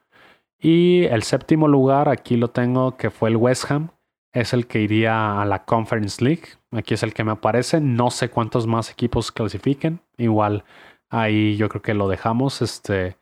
Y 0.60 1.04
el 1.06 1.22
séptimo 1.22 1.68
lugar, 1.68 2.10
aquí 2.10 2.36
lo 2.36 2.48
tengo, 2.48 2.98
que 2.98 3.12
fue 3.12 3.30
el 3.30 3.38
West 3.38 3.70
Ham, 3.70 3.90
es 4.36 4.54
el 4.54 4.68
que 4.68 4.82
iría 4.82 5.42
a 5.42 5.46
la 5.46 5.64
Conference 5.64 6.24
League. 6.24 6.44
Aquí 6.72 6.94
es 6.94 7.04
el 7.04 7.14
que 7.14 7.24
me 7.24 7.32
aparece. 7.32 7.80
No 7.80 8.12
sé 8.12 8.30
cuántos 8.30 8.68
más 8.68 8.92
equipos 8.92 9.32
clasifiquen. 9.32 10.02
Igual 10.18 10.66
ahí 11.10 11.56
yo 11.56 11.70
creo 11.70 11.82
que 11.82 11.94
lo 11.94 12.10
dejamos. 12.10 12.62
Este, 12.62 13.16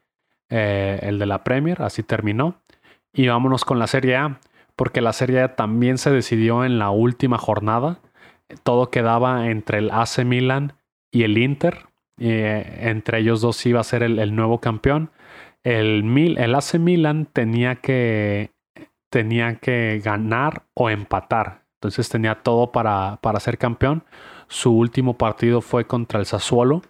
eh, 0.49 0.99
el 1.03 1.19
de 1.19 1.27
la 1.27 1.43
Premier, 1.43 1.83
así 1.83 2.01
terminó. 2.01 2.55
Y 3.13 3.27
vámonos 3.27 3.63
con 3.63 3.77
la 3.77 3.85
Serie 3.85 4.15
A, 4.15 4.39
porque 4.75 5.01
la 5.01 5.13
Serie 5.13 5.41
A 5.41 5.55
también 5.55 5.99
se 5.99 6.09
decidió 6.09 6.65
en 6.65 6.79
la 6.79 6.89
última 6.89 7.37
jornada. 7.37 7.99
Todo 8.63 8.89
quedaba 8.89 9.51
entre 9.51 9.77
el 9.77 9.91
AC 9.91 10.25
Milan 10.25 10.73
y 11.11 11.23
el 11.23 11.37
Inter. 11.37 11.85
Eh, 12.19 12.79
entre 12.81 13.19
ellos 13.19 13.41
dos 13.41 13.63
iba 13.67 13.79
a 13.79 13.83
ser 13.83 14.01
el, 14.01 14.17
el 14.17 14.35
nuevo 14.35 14.59
campeón. 14.59 15.11
El, 15.63 16.03
el 16.39 16.55
AC 16.55 16.79
Milan 16.79 17.27
tenía 17.31 17.75
que 17.75 18.49
tenía 19.13 19.57
que 19.57 20.01
ganar 20.03 20.63
o 20.73 20.89
empatar. 20.89 21.61
Entonces 21.75 22.09
tenía 22.09 22.41
todo 22.41 22.71
para, 22.71 23.19
para 23.21 23.39
ser 23.39 23.59
campeón. 23.59 24.03
Su 24.47 24.75
último 24.75 25.19
partido 25.19 25.61
fue 25.61 25.85
contra 25.85 26.19
el 26.19 26.25
Sassuolo. 26.25 26.81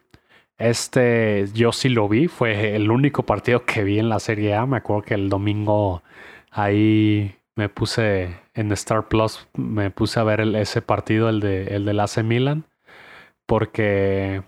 Este 0.58 1.46
yo 1.54 1.74
sí 1.74 1.90
lo 1.90 2.08
vi, 2.08 2.30
fue 2.30 2.78
el 2.78 2.92
único 2.92 3.24
partido 3.24 3.66
que 3.66 3.84
vi 3.84 4.00
en 4.00 4.08
la 4.08 4.20
Serie 4.20 4.56
A. 4.56 4.66
Me 4.66 4.78
acuerdo 4.78 5.02
que 5.02 5.16
el 5.16 5.28
domingo 5.28 6.02
ahí 6.50 7.36
me 7.56 7.68
puse 7.68 8.38
en 8.54 8.72
Star 8.72 9.10
Plus, 9.10 9.46
me 9.54 9.92
puse 9.92 10.22
a 10.22 10.24
ver 10.24 10.40
ese 10.56 10.82
partido, 10.82 11.28
el, 11.28 11.42
de, 11.42 11.76
el 11.76 11.84
del 11.84 12.00
AC 12.00 12.24
Milan, 12.24 12.64
porque 13.46 14.44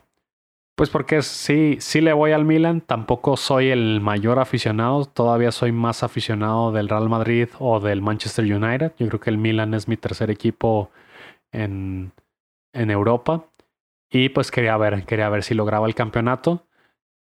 pues 0.75 0.89
porque 0.89 1.21
sí, 1.21 1.77
sí 1.79 2.01
le 2.01 2.11
voy 2.11 2.33
al 2.33 2.43
Milan, 2.43 2.81
tampoco 2.81 3.37
soy 3.37 3.69
el 3.69 4.01
mayor 4.01 4.39
aficionado, 4.39 5.05
todavía 5.05 5.51
soy 5.53 5.71
más 5.71 6.03
aficionado 6.03 6.73
del 6.73 6.89
Real 6.89 7.07
Madrid 7.07 7.47
o 7.59 7.79
del 7.79 8.01
Manchester 8.01 8.43
United. 8.43 8.91
Yo 8.99 9.07
creo 9.07 9.19
que 9.21 9.29
el 9.29 9.37
Milan 9.37 9.73
es 9.73 9.87
mi 9.87 9.95
tercer 9.95 10.29
equipo 10.29 10.91
en, 11.53 12.11
en 12.73 12.91
Europa. 12.91 13.45
Y 14.09 14.29
pues 14.29 14.51
quería 14.51 14.75
ver, 14.77 15.05
quería 15.05 15.29
ver 15.29 15.43
si 15.43 15.53
lograba 15.55 15.87
el 15.87 15.95
campeonato, 15.95 16.67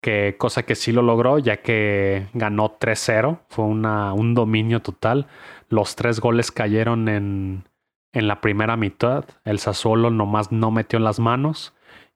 que 0.02 0.36
cosa 0.38 0.64
que 0.64 0.74
sí 0.74 0.92
lo 0.92 1.02
logró, 1.02 1.38
ya 1.38 1.58
que 1.62 2.26
ganó 2.34 2.78
3-0, 2.78 3.40
fue 3.48 3.64
una, 3.64 4.12
un 4.14 4.34
dominio 4.34 4.82
total. 4.82 5.28
Los 5.68 5.96
tres 5.96 6.20
goles 6.20 6.50
cayeron 6.50 7.08
en, 7.08 7.64
en 8.12 8.28
la 8.28 8.40
primera 8.40 8.76
mitad, 8.76 9.24
el 9.44 9.60
Sassuolo 9.60 10.10
nomás 10.10 10.52
no 10.52 10.70
metió 10.72 10.98
las 10.98 11.20
manos 11.20 11.72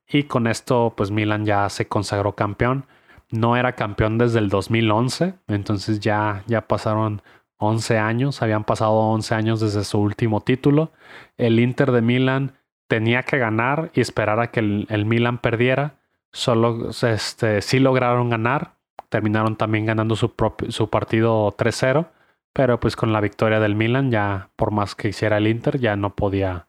y 0.09 0.25
con 0.25 0.47
esto, 0.47 0.95
pues 0.97 1.11
Milan 1.11 1.45
ya 1.45 1.69
se 1.69 1.87
consagró 1.89 2.35
campeón. 2.35 2.87
No 3.31 3.57
era 3.57 3.75
campeón 3.75 4.19
desde 4.19 4.39
el 4.39 4.49
2011, 4.49 5.35
entonces 5.49 6.01
ya, 6.01 6.45
ya 6.47 6.67
pasaron 6.67 7.23
11 7.59 7.99
años, 7.99 8.41
habían 8.41 8.65
pasado 8.65 8.93
11 8.93 9.35
años 9.35 9.61
desde 9.61 9.85
su 9.85 10.01
último 10.01 10.41
título. 10.41 10.93
El 11.37 11.61
Inter 11.61 11.93
de 11.93 12.01
Milan 12.01 12.55
tenía 12.89 13.23
que 13.25 13.39
ganar 13.39 13.91
y 13.95 14.01
esperar 14.01 14.41
a 14.41 14.51
que 14.51 14.61
el, 14.61 15.05
Milan 15.05 15.39
perdiera. 15.39 15.97
Solo 16.33 16.91
este, 16.91 17.63
sí 17.63 17.79
lograron 17.81 18.31
ganar, 18.31 18.77
terminaron 19.11 19.57
también 19.57 19.87
ganando 19.87 20.17
su, 20.17 20.33
su 20.69 20.91
partido 20.91 21.55
3-0, 21.57 22.09
pero 22.53 22.81
pues 22.81 22.97
con 22.97 23.13
la 23.13 23.21
victoria 23.21 23.61
del 23.61 23.75
Milan 23.75 24.11
ya 24.11 24.51
por 24.57 24.71
más 24.71 24.95
que 24.95 25.09
hiciera 25.09 25.39
el 25.39 25.49
Inter 25.49 25.79
ya 25.79 25.97
no 25.97 26.15
podía 26.17 26.69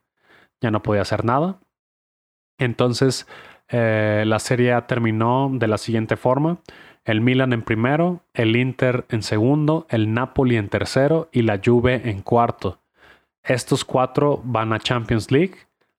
ya 0.61 0.71
no 0.71 0.81
podía 0.83 1.03
hacer 1.03 1.23
nada. 1.25 1.59
Entonces, 2.59 3.25
eh, 3.69 4.23
la 4.25 4.39
serie 4.39 4.79
terminó 4.87 5.49
de 5.51 5.67
la 5.67 5.77
siguiente 5.77 6.17
forma. 6.17 6.57
El 7.05 7.21
Milan 7.21 7.53
en 7.53 7.61
primero, 7.61 8.21
el 8.33 8.55
Inter 8.55 9.05
en 9.09 9.23
segundo, 9.23 9.87
el 9.89 10.13
Napoli 10.13 10.57
en 10.57 10.69
tercero 10.69 11.29
y 11.31 11.43
la 11.43 11.59
Juve 11.63 12.09
en 12.09 12.21
cuarto. 12.21 12.79
Estos 13.43 13.85
cuatro 13.85 14.41
van 14.43 14.73
a 14.73 14.79
Champions 14.79 15.31
League, 15.31 15.55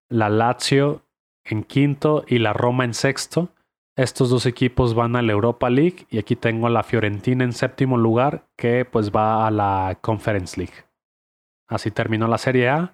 la 0.09 0.29
Lazio 0.29 1.03
en 1.45 1.65
quinto 1.65 2.25
y 2.29 2.39
la 2.39 2.53
Roma 2.53 2.85
en 2.85 2.95
sexto. 2.95 3.49
Estos 3.97 4.31
dos 4.31 4.47
equipos 4.47 4.95
van 4.95 5.17
a 5.17 5.23
la 5.23 5.33
Europa 5.33 5.69
League 5.71 6.07
y 6.11 6.19
aquí 6.19 6.37
tengo 6.37 6.67
a 6.67 6.71
la 6.71 6.83
Fiorentina 6.83 7.45
en 7.45 7.53
séptimo 7.53 7.97
lugar 7.97 8.45
que 8.57 8.85
pues 8.85 9.11
va 9.11 9.47
a 9.47 9.51
la 9.51 9.99
Conference 10.01 10.59
League. 10.59 10.85
Así 11.67 11.91
terminó 11.91 12.29
la 12.29 12.39
Serie 12.39 12.69
A 12.69 12.93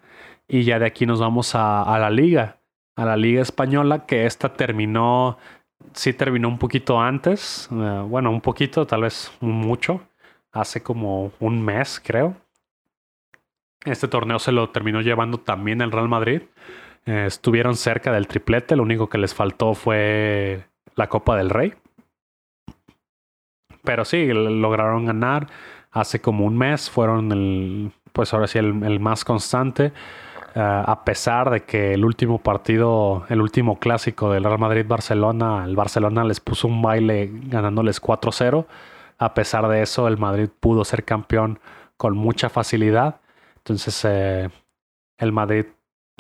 y 0.49 0.63
ya 0.63 0.79
de 0.79 0.87
aquí 0.87 1.07
nos 1.07 1.21
vamos 1.21 1.55
a 1.55 1.97
la 1.99 2.11
Liga 2.11 2.56
a 2.97 3.05
la 3.05 3.17
Liga 3.17 3.43
Española, 3.43 4.07
que 4.07 4.27
esta 4.27 4.55
terminó, 4.55 5.39
sí 5.93 6.15
terminó 6.15 6.49
un 6.49 6.59
poquito 6.59 6.99
antes, 7.01 7.69
eh, 7.71 8.03
bueno, 8.09 8.31
un 8.31 8.41
poquito, 8.41 8.87
tal 8.87 9.03
vez 9.03 9.31
mucho, 9.41 10.01
hace 10.51 10.83
como 10.83 11.31
un 11.39 11.63
mes, 11.63 12.01
creo. 12.03 12.35
Este 13.85 14.09
torneo 14.09 14.39
se 14.39 14.51
lo 14.51 14.71
terminó 14.71 15.03
llevando 15.03 15.39
también 15.39 15.81
el 15.83 15.93
Real 15.93 16.09
Madrid. 16.09 16.43
Eh, 17.05 17.27
estuvieron 17.27 17.77
cerca 17.77 18.11
del 18.13 18.27
triplete, 18.27 18.75
lo 18.75 18.83
único 18.83 19.09
que 19.09 19.19
les 19.19 19.35
faltó 19.35 19.75
fue 19.75 20.65
la 20.97 21.09
Copa 21.09 21.37
del 21.37 21.51
Rey. 21.51 21.75
Pero 23.85 24.05
sí, 24.05 24.27
lograron 24.27 25.05
ganar 25.05 25.47
hace 25.93 26.21
como 26.21 26.47
un 26.47 26.59
mes, 26.59 26.91
fueron 26.91 27.31
el, 27.31 27.93
pues 28.13 28.35
ahora 28.35 28.49
sí, 28.49 28.59
el 28.59 28.99
más 28.99 29.25
constante. 29.25 29.93
Eh, 30.57 30.59
a 30.59 31.05
pesar 31.05 31.51
de 31.51 31.65
que 31.65 31.93
el 31.93 32.03
último 32.03 32.39
partido, 32.39 33.27
el 33.29 33.43
último 33.43 33.79
clásico 33.79 34.33
del 34.33 34.43
Real 34.45 34.59
Madrid-Barcelona, 34.59 35.67
el 35.67 35.77
Barcelona 35.77 36.25
les 36.25 36.41
puso 36.41 36.67
un 36.67 36.81
baile 36.81 37.31
ganándoles 37.31 38.01
4-0. 38.01 38.67
A 39.19 39.35
pesar 39.35 39.69
de 39.69 39.83
eso, 39.83 40.09
el 40.09 40.17
Madrid 40.17 40.49
pudo 40.59 40.87
ser 40.87 41.05
campeón 41.05 41.59
con 41.99 42.17
mucha 42.17 42.49
facilidad. 42.49 43.21
Entonces, 43.59 44.03
eh, 44.07 44.49
el 45.19 45.33
Madrid 45.33 45.67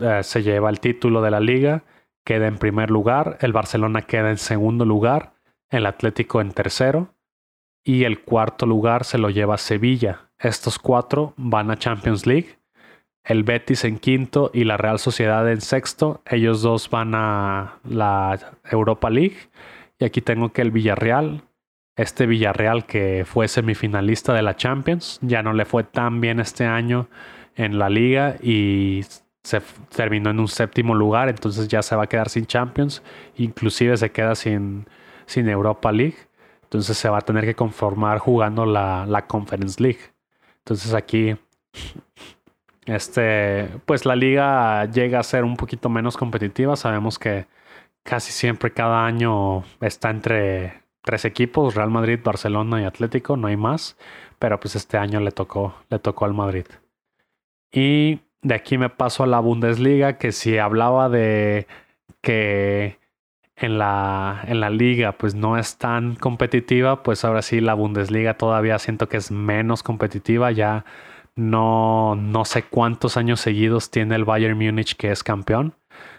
eh, 0.02 0.22
se 0.22 0.42
lleva 0.42 0.68
el 0.68 0.80
título 0.80 1.22
de 1.22 1.30
la 1.30 1.40
liga, 1.40 1.84
queda 2.22 2.46
en 2.46 2.58
primer 2.58 2.90
lugar, 2.90 3.38
el 3.40 3.54
Barcelona 3.54 4.02
queda 4.02 4.28
en 4.28 4.36
segundo 4.36 4.84
lugar, 4.84 5.32
el 5.70 5.86
Atlético 5.86 6.42
en 6.42 6.52
tercero 6.52 7.14
y 7.82 8.04
el 8.04 8.22
cuarto 8.22 8.66
lugar 8.66 9.04
se 9.04 9.16
lo 9.16 9.30
lleva 9.30 9.56
Sevilla. 9.56 10.28
Estos 10.38 10.78
cuatro 10.78 11.32
van 11.38 11.70
a 11.70 11.78
Champions 11.78 12.26
League 12.26 12.55
el 13.26 13.42
Betis 13.42 13.84
en 13.84 13.98
quinto 13.98 14.50
y 14.54 14.64
la 14.64 14.76
Real 14.76 14.98
Sociedad 14.98 15.50
en 15.50 15.60
sexto. 15.60 16.22
Ellos 16.26 16.62
dos 16.62 16.88
van 16.88 17.14
a 17.14 17.78
la 17.84 18.38
Europa 18.64 19.10
League. 19.10 19.36
Y 19.98 20.04
aquí 20.04 20.20
tengo 20.20 20.52
que 20.52 20.62
el 20.62 20.70
Villarreal, 20.70 21.42
este 21.96 22.26
Villarreal 22.26 22.86
que 22.86 23.24
fue 23.26 23.48
semifinalista 23.48 24.32
de 24.32 24.42
la 24.42 24.56
Champions, 24.56 25.18
ya 25.22 25.42
no 25.42 25.52
le 25.52 25.64
fue 25.64 25.82
tan 25.82 26.20
bien 26.20 26.38
este 26.38 26.66
año 26.66 27.08
en 27.56 27.78
la 27.78 27.88
liga 27.88 28.36
y 28.40 29.04
se 29.42 29.62
terminó 29.94 30.30
en 30.30 30.40
un 30.40 30.48
séptimo 30.48 30.94
lugar, 30.94 31.28
entonces 31.28 31.68
ya 31.68 31.80
se 31.80 31.96
va 31.96 32.04
a 32.04 32.06
quedar 32.08 32.28
sin 32.28 32.46
Champions, 32.46 33.02
inclusive 33.36 33.96
se 33.96 34.10
queda 34.10 34.34
sin, 34.34 34.86
sin 35.24 35.48
Europa 35.48 35.90
League, 35.92 36.16
entonces 36.64 36.98
se 36.98 37.08
va 37.08 37.18
a 37.18 37.22
tener 37.22 37.44
que 37.44 37.54
conformar 37.54 38.18
jugando 38.18 38.66
la, 38.66 39.06
la 39.06 39.26
Conference 39.26 39.82
League. 39.82 40.00
Entonces 40.58 40.92
aquí 40.92 41.36
este, 42.86 43.68
pues 43.84 44.06
la 44.06 44.16
liga 44.16 44.84
llega 44.86 45.18
a 45.18 45.24
ser 45.24 45.44
un 45.44 45.56
poquito 45.56 45.88
menos 45.88 46.16
competitiva. 46.16 46.76
Sabemos 46.76 47.18
que 47.18 47.46
casi 48.02 48.32
siempre 48.32 48.72
cada 48.72 49.04
año 49.04 49.64
está 49.80 50.10
entre 50.10 50.82
tres 51.02 51.24
equipos, 51.24 51.74
Real 51.74 51.90
Madrid, 51.90 52.20
Barcelona 52.22 52.80
y 52.80 52.84
Atlético, 52.84 53.36
no 53.36 53.48
hay 53.48 53.56
más. 53.56 53.96
Pero 54.38 54.60
pues 54.60 54.76
este 54.76 54.98
año 54.98 55.20
le 55.20 55.32
tocó, 55.32 55.74
le 55.90 55.98
tocó 55.98 56.24
al 56.24 56.34
Madrid. 56.34 56.66
Y 57.72 58.20
de 58.42 58.54
aquí 58.54 58.78
me 58.78 58.90
paso 58.90 59.24
a 59.24 59.26
la 59.26 59.40
Bundesliga, 59.40 60.18
que 60.18 60.32
si 60.32 60.58
hablaba 60.58 61.08
de 61.08 61.66
que 62.20 62.98
en 63.56 63.78
la, 63.78 64.44
en 64.46 64.60
la 64.60 64.70
liga 64.70 65.12
pues 65.12 65.34
no 65.34 65.56
es 65.58 65.78
tan 65.78 66.14
competitiva, 66.16 67.02
pues 67.02 67.24
ahora 67.24 67.42
sí 67.42 67.60
la 67.60 67.74
Bundesliga 67.74 68.34
todavía 68.34 68.78
siento 68.78 69.08
que 69.08 69.16
es 69.16 69.30
menos 69.30 69.82
competitiva. 69.82 70.52
Ya 70.52 70.84
no, 71.36 72.16
no 72.16 72.44
sé 72.44 72.64
cuántos 72.64 73.16
años 73.16 73.40
seguidos 73.40 73.90
tiene 73.90 74.16
el 74.16 74.24
Bayern 74.24 74.58
Múnich 74.58 74.96
que 74.96 75.10
es 75.12 75.22
campeón. 75.22 75.74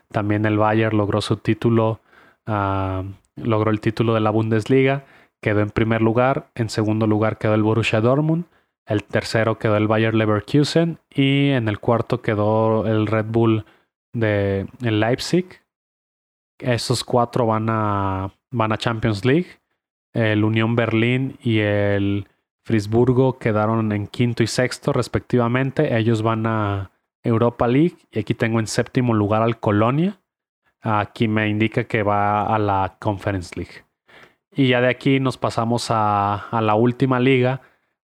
También 0.10 0.46
el 0.46 0.58
Bayern 0.58 0.96
logró 0.96 1.22
su 1.22 1.38
título 1.38 2.00
ah, 2.46 3.04
logró 3.36 3.72
el 3.72 3.80
título 3.80 4.14
de 4.14 4.20
la 4.20 4.32
Bundesliga, 4.32 5.06
quedó 5.42 5.62
en 5.62 5.70
primer 5.70 6.02
lugar, 6.02 6.50
en 6.56 6.70
segundo 6.70 7.08
lugar 7.08 7.38
quedó 7.38 7.54
el 7.54 7.64
Borussia 7.64 8.02
Dortmund, 8.02 8.46
el 8.86 9.04
tercero 9.04 9.60
quedó 9.60 9.76
el 9.78 9.88
Bayer 9.88 10.14
Leverkusen 10.14 11.00
y 11.10 11.50
en 11.50 11.68
el 11.68 11.80
cuarto 11.80 12.22
quedó 12.22 12.88
el 12.88 13.06
Red 13.06 13.26
Bull 13.28 13.66
de 14.14 14.68
Leipzig. 14.80 15.46
Esos 16.58 17.04
cuatro 17.04 17.46
van 17.46 17.68
a, 17.70 18.34
van 18.50 18.72
a 18.72 18.78
Champions 18.78 19.26
League. 19.26 19.60
El 20.14 20.44
Unión 20.46 20.76
Berlín 20.76 21.38
y 21.44 21.60
el 21.60 22.28
Frisburgo 22.68 23.40
quedaron 23.40 23.94
en 23.94 24.08
quinto 24.08 24.44
y 24.44 24.48
sexto 24.48 24.92
respectivamente. 24.92 25.98
Ellos 25.98 26.22
van 26.22 26.46
a 26.46 26.92
Europa 27.24 27.66
League 27.66 27.96
y 28.12 28.20
aquí 28.20 28.34
tengo 28.34 28.60
en 28.60 28.68
séptimo 28.68 29.14
lugar 29.14 29.42
al 29.42 29.58
Colonia. 29.62 30.20
Aquí 30.82 31.30
me 31.30 31.48
indica 31.48 31.86
que 31.86 32.04
va 32.04 32.44
a 32.44 32.60
la 32.60 32.98
Conference 33.00 33.56
League. 33.56 33.86
Y 34.54 34.68
ya 34.68 34.82
de 34.82 34.90
aquí 34.90 35.22
nos 35.22 35.38
pasamos 35.38 35.88
a, 35.92 36.50
la 36.52 36.76
última 36.76 37.22
liga, 37.22 37.62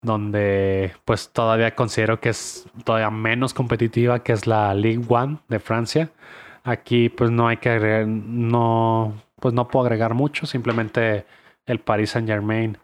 donde 0.02 0.94
pues 1.04 1.34
todavía 1.34 1.76
considero 1.76 2.22
que 2.22 2.30
es 2.30 2.66
todavía 2.86 3.10
menos 3.10 3.54
competitiva, 3.54 4.24
que 4.24 4.32
es 4.32 4.48
la 4.48 4.74
Ligue 4.74 5.04
One 5.10 5.40
de 5.50 5.60
Francia. 5.60 6.12
Aquí 6.64 7.10
pues 7.10 7.30
no 7.30 7.50
hay 7.50 7.58
que 7.58 7.72
agregar, 7.72 8.08
no, 8.08 9.22
pues 9.42 9.54
no 9.54 9.68
puedo 9.68 9.86
agregar 9.86 10.14
mucho, 10.14 10.46
simplemente 10.46 11.26
el 11.66 11.82
Paris 11.82 12.12
Saint 12.12 12.30
Germain 12.30 12.78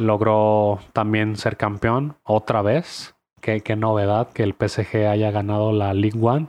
logró 0.00 0.80
también 0.92 1.36
ser 1.36 1.56
campeón 1.56 2.16
otra 2.24 2.62
vez. 2.62 3.14
Qué, 3.40 3.62
novedad 3.76 4.32
que 4.32 4.42
el 4.42 4.54
PSG 4.54 5.06
haya 5.08 5.30
ganado 5.30 5.72
la 5.72 5.94
Ligue 5.94 6.18
One. 6.20 6.48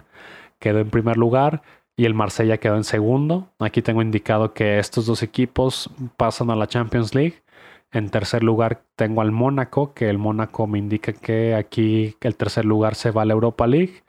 Quedó 0.60 0.80
en 0.80 0.89
primer 0.89 1.18
lugar 1.18 1.62
y 1.95 2.06
el 2.06 2.14
Marsella 2.14 2.58
quedó 2.58 2.76
en 2.76 2.84
segundo. 2.84 3.49
Aquí 3.60 3.82
tengo 3.82 4.02
indicado 4.02 4.54
que 4.54 4.80
estos 4.80 5.06
dos 5.06 5.24
equipos 5.24 5.89
pasan 6.18 6.49
a 6.52 6.56
la 6.56 6.68
Champions 6.68 7.16
League. 7.16 7.43
En 7.91 8.10
tercer 8.10 8.43
lugar 8.43 8.84
tengo 8.95 9.22
al 9.22 9.32
Mónaco, 9.32 9.93
que 9.93 10.10
el 10.10 10.18
Mónaco 10.18 10.68
me 10.68 10.80
indica 10.80 11.14
que 11.14 11.56
aquí 11.56 12.16
el 12.22 12.36
tercer 12.36 12.66
lugar 12.66 12.95
se 12.95 13.12
va 13.12 13.24
a 13.24 13.26
la 13.26 13.34
Europa 13.34 13.68
League. 13.68 14.04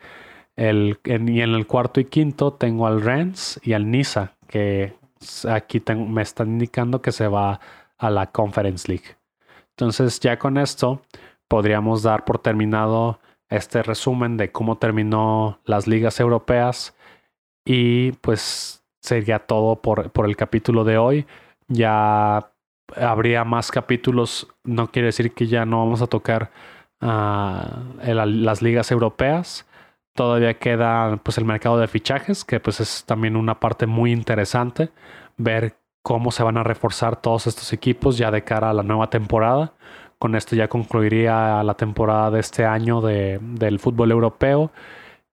El, 0.57 0.99
y 1.05 1.41
en 1.41 1.55
el 1.55 1.67
cuarto 1.67 2.01
y 2.01 2.05
quinto 2.05 2.53
tengo 2.53 2.87
al 2.87 3.01
Rennes 3.01 3.61
y 3.65 3.73
al 3.73 3.91
Niza, 3.91 4.35
que 4.49 4.95
aquí 5.49 5.83
me 5.97 6.23
están 6.23 6.49
indicando 6.49 7.01
que 7.01 7.13
se 7.13 7.27
va 7.29 7.61
a 7.99 8.11
la 8.11 8.27
Conference 8.27 8.89
League. 8.89 9.22
Entonces 9.83 10.21
ya 10.21 10.39
con 10.39 10.59
esto 10.59 11.03
podríamos 11.49 12.05
dar 12.05 12.25
por 12.25 12.39
terminado 12.39 13.19
este 13.49 13.83
resumen 13.83 14.37
de 14.37 14.53
cómo 14.53 14.79
terminó 14.79 15.59
las 15.65 15.89
ligas 15.89 16.21
europeas 16.21 16.97
y 17.65 18.13
pues 18.13 18.85
sería 19.01 19.41
todo 19.41 19.83
por, 19.83 20.13
por 20.13 20.27
el 20.27 20.37
capítulo 20.37 20.85
de 20.85 20.99
hoy. 20.99 21.27
Ya 21.67 22.53
habría 22.95 23.43
más 23.43 23.73
capítulos, 23.73 24.47
no 24.63 24.93
quiere 24.93 25.07
decir 25.07 25.35
que 25.35 25.49
ya 25.49 25.67
no 25.67 25.81
vamos 25.81 26.01
a 26.01 26.07
tocar 26.07 26.53
uh, 27.01 28.05
las 28.05 28.63
ligas 28.63 28.93
europeas. 28.93 29.67
Todavía 30.15 30.61
queda 30.61 31.17
pues 31.25 31.39
el 31.39 31.45
mercado 31.45 31.77
de 31.79 31.89
fichajes, 31.89 32.45
que 32.45 32.61
pues 32.61 32.79
es 32.79 33.05
también 33.05 33.35
una 33.35 33.59
parte 33.59 33.87
muy 33.87 34.13
interesante, 34.13 34.91
ver 35.39 35.75
cómo 36.03 36.31
se 36.31 36.43
van 36.43 36.59
a 36.59 36.65
reforzar 36.65 37.21
todos 37.21 37.47
estos 37.47 37.73
equipos 37.73 38.19
ya 38.19 38.31
de 38.31 38.45
cara 38.45 38.71
a 38.71 38.75
la 38.75 38.83
nueva 38.83 39.09
temporada. 39.11 39.73
Con 40.19 40.35
esto 40.35 40.55
ya 40.57 40.69
concluiría 40.69 41.63
la 41.65 41.75
temporada 41.75 42.31
de 42.31 42.41
este 42.41 42.65
año 42.65 43.01
de, 43.01 43.39
del 43.41 43.79
fútbol 43.79 44.11
europeo. 44.11 44.71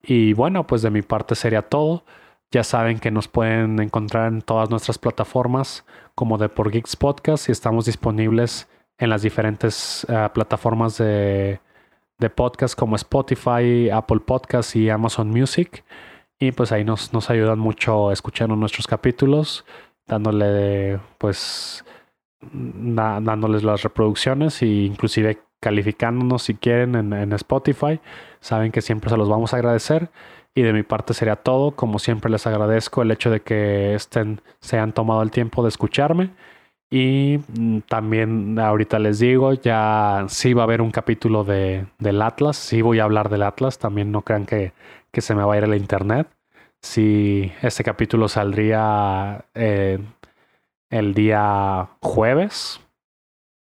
Y 0.01 0.33
bueno, 0.33 0.65
pues 0.65 0.81
de 0.81 0.89
mi 0.89 1.01
parte 1.01 1.35
sería 1.35 1.63
todo. 1.63 2.03
Ya 2.51 2.63
saben 2.63 2.99
que 2.99 3.11
nos 3.11 3.27
pueden 3.27 3.79
encontrar 3.79 4.31
en 4.31 4.41
todas 4.41 4.69
nuestras 4.69 4.97
plataformas 4.97 5.85
como 6.15 6.37
de 6.37 6.49
por 6.49 6.71
Geeks 6.71 6.95
Podcast 6.95 7.49
y 7.49 7.51
estamos 7.51 7.85
disponibles 7.85 8.67
en 8.97 9.09
las 9.09 9.21
diferentes 9.21 10.05
uh, 10.09 10.31
plataformas 10.33 10.97
de, 10.97 11.59
de, 12.17 12.29
podcast 12.29 12.77
como 12.77 12.95
Spotify, 12.95 13.89
Apple 13.91 14.19
Podcast 14.19 14.75
y 14.75 14.89
Amazon 14.89 15.29
Music. 15.29 15.83
Y 16.39 16.51
pues 16.51 16.71
ahí 16.71 16.83
nos, 16.83 17.13
nos 17.13 17.29
ayudan 17.29 17.59
mucho 17.59 18.11
escuchando 18.11 18.55
nuestros 18.55 18.87
capítulos, 18.87 19.65
dándole 20.09 20.99
pues 21.17 21.85
dándoles 22.41 23.63
las 23.63 23.83
reproducciones 23.83 24.61
e 24.61 24.67
inclusive 24.67 25.39
calificándonos 25.59 26.43
si 26.43 26.55
quieren 26.55 26.95
en, 26.95 27.13
en 27.13 27.33
Spotify. 27.33 27.99
Saben 28.39 28.71
que 28.71 28.81
siempre 28.81 29.09
se 29.09 29.17
los 29.17 29.29
vamos 29.29 29.53
a 29.53 29.57
agradecer. 29.57 30.09
Y 30.55 30.61
de 30.63 30.73
mi 30.73 30.83
parte 30.83 31.13
sería 31.13 31.35
todo. 31.37 31.71
Como 31.71 31.99
siempre 31.99 32.31
les 32.31 32.47
agradezco 32.47 33.01
el 33.01 33.11
hecho 33.11 33.29
de 33.29 33.41
que 33.41 33.93
estén, 33.93 34.41
se 34.59 34.79
han 34.79 34.93
tomado 34.93 35.21
el 35.21 35.31
tiempo 35.31 35.63
de 35.63 35.69
escucharme. 35.69 36.31
Y 36.91 37.39
mm, 37.57 37.79
también 37.81 38.57
ahorita 38.57 38.99
les 38.99 39.19
digo, 39.19 39.53
ya 39.53 40.25
sí 40.27 40.53
va 40.53 40.63
a 40.63 40.65
haber 40.65 40.81
un 40.81 40.91
capítulo 40.91 41.43
de, 41.43 41.85
del 41.99 42.21
Atlas. 42.21 42.57
Sí 42.57 42.81
voy 42.81 42.99
a 42.99 43.03
hablar 43.03 43.29
del 43.29 43.43
Atlas. 43.43 43.79
También 43.79 44.11
no 44.11 44.23
crean 44.23 44.45
que, 44.45 44.73
que 45.11 45.21
se 45.21 45.35
me 45.35 45.43
va 45.43 45.53
a 45.53 45.57
ir 45.57 45.67
la 45.67 45.77
internet. 45.77 46.27
Si 46.81 47.51
este 47.61 47.83
capítulo 47.83 48.27
saldría 48.27 49.45
eh, 49.53 49.99
el 50.89 51.13
día 51.13 51.89
jueves. 52.01 52.79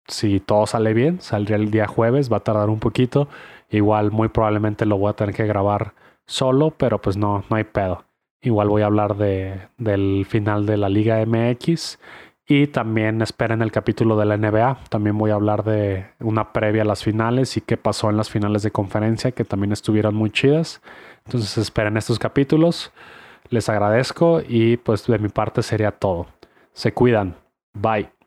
Si 0.09 0.41
todo 0.41 0.67
sale 0.67 0.95
bien, 0.95 1.21
saldría 1.21 1.57
el 1.57 1.71
día 1.71 1.87
jueves. 1.87 2.33
Va 2.33 2.39
a 2.39 2.41
tardar 2.41 2.71
un 2.71 2.81
poquito. 2.81 3.29
Igual 3.71 4.11
muy 4.11 4.29
probablemente 4.29 4.87
lo 4.87 4.99
voy 4.99 5.11
a 5.11 5.15
tener 5.15 5.35
que 5.35 5.47
grabar 5.47 5.95
solo, 6.27 6.71
pero 6.71 7.01
pues 7.01 7.17
no, 7.17 7.45
no 7.49 7.57
hay 7.57 7.65
pedo. 7.65 8.05
Igual 8.41 8.69
voy 8.69 8.83
a 8.83 8.87
hablar 8.87 9.17
de, 9.17 9.69
del 9.79 10.27
final 10.29 10.67
de 10.67 10.77
la 10.77 10.89
Liga 10.89 11.25
MX 11.25 11.99
y 12.47 12.67
también 12.67 13.23
esperen 13.23 13.63
el 13.63 13.71
capítulo 13.71 14.17
de 14.17 14.27
la 14.27 14.37
NBA. 14.37 14.81
También 14.89 15.17
voy 15.17 15.31
a 15.31 15.35
hablar 15.35 15.63
de 15.65 16.07
una 16.19 16.53
previa 16.53 16.83
a 16.83 16.85
las 16.85 17.05
finales 17.05 17.57
y 17.57 17.61
qué 17.61 17.77
pasó 17.77 18.11
en 18.11 18.17
las 18.17 18.31
finales 18.31 18.63
de 18.63 18.73
conferencia, 18.73 19.31
que 19.33 19.45
también 19.45 19.73
estuvieron 19.73 20.15
muy 20.15 20.31
chidas. 20.31 20.83
Entonces 21.27 21.59
esperen 21.59 21.97
estos 21.97 22.18
capítulos. 22.18 22.93
Les 23.49 23.68
agradezco 23.68 24.41
y 24.47 24.77
pues 24.77 25.07
de 25.07 25.18
mi 25.18 25.29
parte 25.29 25.62
sería 25.62 25.91
todo. 25.91 26.27
Se 26.73 26.93
cuidan. 26.93 27.37
Bye. 27.75 28.22